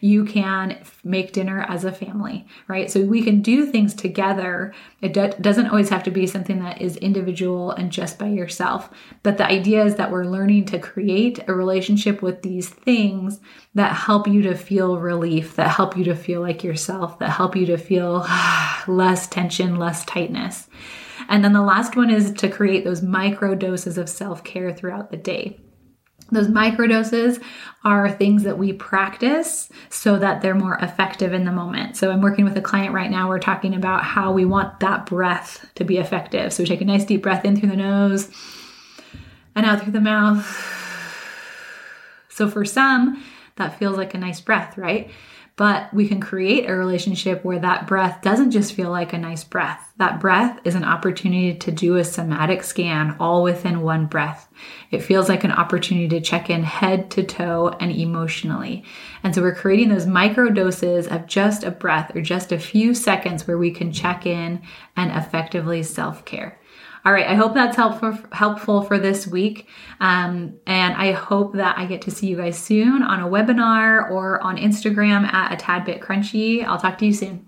you 0.04 0.22
can 0.22 0.78
make 1.02 1.32
dinner 1.32 1.62
as 1.62 1.86
a 1.86 1.90
family, 1.90 2.46
right? 2.68 2.90
So 2.90 3.00
we 3.00 3.22
can 3.22 3.40
do 3.40 3.64
things 3.64 3.94
together. 3.94 4.74
It 5.00 5.14
do- 5.14 5.32
doesn't 5.40 5.68
always 5.68 5.88
have 5.88 6.02
to 6.02 6.10
be 6.10 6.26
something 6.26 6.62
that 6.62 6.82
is 6.82 6.98
individual 6.98 7.70
and 7.70 7.90
just 7.90 8.18
by 8.18 8.26
yourself. 8.26 8.90
But 9.22 9.38
the 9.38 9.46
idea 9.46 9.82
is 9.82 9.94
that 9.94 10.10
we're 10.10 10.26
learning 10.26 10.66
to 10.66 10.78
create 10.78 11.40
a 11.48 11.54
relationship 11.54 12.20
with 12.20 12.42
these 12.42 12.68
things 12.68 13.40
that 13.74 13.94
help 13.94 14.28
you 14.28 14.42
to 14.42 14.54
feel 14.54 14.98
relief, 14.98 15.56
that 15.56 15.68
help 15.68 15.96
you 15.96 16.04
to 16.04 16.14
feel 16.14 16.42
like 16.42 16.62
yourself, 16.62 17.18
that 17.20 17.30
help 17.30 17.56
you 17.56 17.64
to 17.64 17.78
feel 17.78 18.26
less 18.86 19.26
tension, 19.26 19.76
less 19.76 20.04
tightness. 20.04 20.68
And 21.28 21.44
then 21.44 21.52
the 21.52 21.62
last 21.62 21.96
one 21.96 22.10
is 22.10 22.32
to 22.32 22.48
create 22.48 22.84
those 22.84 23.02
micro 23.02 23.54
doses 23.54 23.98
of 23.98 24.08
self 24.08 24.44
care 24.44 24.72
throughout 24.72 25.10
the 25.10 25.16
day. 25.16 25.60
Those 26.30 26.48
microdoses 26.48 27.42
are 27.84 28.10
things 28.10 28.44
that 28.44 28.56
we 28.56 28.72
practice 28.72 29.68
so 29.90 30.18
that 30.18 30.40
they're 30.40 30.54
more 30.54 30.76
effective 30.76 31.34
in 31.34 31.44
the 31.44 31.52
moment. 31.52 31.96
So 31.96 32.10
I'm 32.10 32.22
working 32.22 32.44
with 32.44 32.56
a 32.56 32.62
client 32.62 32.94
right 32.94 33.10
now. 33.10 33.28
We're 33.28 33.38
talking 33.38 33.74
about 33.74 34.04
how 34.04 34.32
we 34.32 34.44
want 34.44 34.80
that 34.80 35.06
breath 35.06 35.70
to 35.74 35.84
be 35.84 35.98
effective. 35.98 36.52
So 36.52 36.62
we 36.62 36.66
take 36.66 36.80
a 36.80 36.86
nice 36.86 37.04
deep 37.04 37.22
breath 37.22 37.44
in 37.44 37.56
through 37.56 37.70
the 37.70 37.76
nose 37.76 38.30
and 39.54 39.66
out 39.66 39.82
through 39.82 39.92
the 39.92 40.00
mouth. 40.00 40.44
So 42.30 42.48
for 42.48 42.64
some, 42.64 43.22
that 43.56 43.78
feels 43.78 43.96
like 43.96 44.14
a 44.14 44.18
nice 44.18 44.40
breath, 44.40 44.78
right? 44.78 45.10
But 45.56 45.94
we 45.94 46.08
can 46.08 46.20
create 46.20 46.68
a 46.68 46.74
relationship 46.74 47.44
where 47.44 47.60
that 47.60 47.86
breath 47.86 48.22
doesn't 48.22 48.50
just 48.50 48.72
feel 48.72 48.90
like 48.90 49.12
a 49.12 49.18
nice 49.18 49.44
breath. 49.44 49.92
That 49.98 50.18
breath 50.18 50.58
is 50.64 50.74
an 50.74 50.82
opportunity 50.82 51.54
to 51.54 51.70
do 51.70 51.94
a 51.94 52.04
somatic 52.04 52.64
scan 52.64 53.16
all 53.20 53.44
within 53.44 53.82
one 53.82 54.06
breath. 54.06 54.48
It 54.90 55.04
feels 55.04 55.28
like 55.28 55.44
an 55.44 55.52
opportunity 55.52 56.08
to 56.08 56.20
check 56.20 56.50
in 56.50 56.64
head 56.64 57.08
to 57.12 57.22
toe 57.22 57.68
and 57.78 57.92
emotionally. 57.92 58.84
And 59.22 59.32
so 59.32 59.42
we're 59.42 59.54
creating 59.54 59.90
those 59.90 60.06
micro 60.06 60.50
doses 60.50 61.06
of 61.06 61.28
just 61.28 61.62
a 61.62 61.70
breath 61.70 62.16
or 62.16 62.20
just 62.20 62.50
a 62.50 62.58
few 62.58 62.92
seconds 62.92 63.46
where 63.46 63.58
we 63.58 63.70
can 63.70 63.92
check 63.92 64.26
in 64.26 64.60
and 64.96 65.12
effectively 65.12 65.84
self 65.84 66.24
care. 66.24 66.58
All 67.06 67.12
right, 67.12 67.26
I 67.26 67.34
hope 67.34 67.52
that's 67.52 67.76
helpful 67.76 68.16
helpful 68.32 68.80
for 68.80 68.98
this 68.98 69.26
week, 69.26 69.68
um, 70.00 70.54
and 70.66 70.94
I 70.94 71.12
hope 71.12 71.52
that 71.52 71.76
I 71.76 71.84
get 71.84 72.00
to 72.02 72.10
see 72.10 72.28
you 72.28 72.36
guys 72.38 72.58
soon 72.58 73.02
on 73.02 73.20
a 73.20 73.26
webinar 73.26 74.10
or 74.10 74.42
on 74.42 74.56
Instagram 74.56 75.30
at 75.30 75.52
a 75.52 75.56
tad 75.56 75.84
bit 75.84 76.00
crunchy. 76.00 76.64
I'll 76.64 76.78
talk 76.78 76.96
to 76.98 77.06
you 77.06 77.12
soon. 77.12 77.46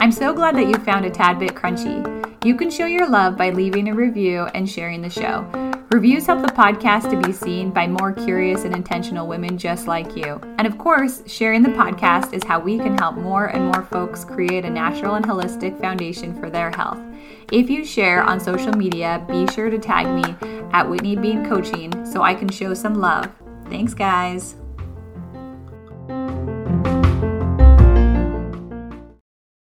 I'm 0.00 0.12
so 0.12 0.32
glad 0.32 0.56
that 0.56 0.68
you 0.68 0.76
found 0.76 1.04
a 1.04 1.10
tad 1.10 1.38
bit 1.38 1.54
crunchy. 1.54 2.02
You 2.42 2.56
can 2.56 2.70
show 2.70 2.86
your 2.86 3.06
love 3.06 3.36
by 3.36 3.50
leaving 3.50 3.88
a 3.88 3.94
review 3.94 4.44
and 4.54 4.70
sharing 4.70 5.02
the 5.02 5.10
show. 5.10 5.67
Reviews 5.90 6.26
help 6.26 6.42
the 6.42 6.52
podcast 6.52 7.08
to 7.08 7.26
be 7.26 7.32
seen 7.32 7.70
by 7.70 7.86
more 7.86 8.12
curious 8.12 8.64
and 8.64 8.74
intentional 8.74 9.26
women 9.26 9.56
just 9.56 9.86
like 9.86 10.14
you. 10.14 10.38
And 10.58 10.66
of 10.66 10.76
course, 10.76 11.22
sharing 11.26 11.62
the 11.62 11.70
podcast 11.70 12.34
is 12.34 12.44
how 12.44 12.60
we 12.60 12.76
can 12.76 12.98
help 12.98 13.16
more 13.16 13.46
and 13.46 13.64
more 13.64 13.82
folks 13.84 14.22
create 14.22 14.66
a 14.66 14.70
natural 14.70 15.14
and 15.14 15.24
holistic 15.24 15.80
foundation 15.80 16.38
for 16.38 16.50
their 16.50 16.70
health. 16.70 17.00
If 17.50 17.70
you 17.70 17.86
share 17.86 18.22
on 18.22 18.38
social 18.38 18.74
media, 18.74 19.24
be 19.26 19.46
sure 19.46 19.70
to 19.70 19.78
tag 19.78 20.06
me 20.08 20.36
at 20.74 20.86
Whitney 20.86 21.16
Bean 21.16 21.48
Coaching 21.48 22.04
so 22.04 22.20
I 22.20 22.34
can 22.34 22.50
show 22.50 22.74
some 22.74 22.96
love. 22.96 23.30
Thanks, 23.70 23.94
guys. 23.94 24.56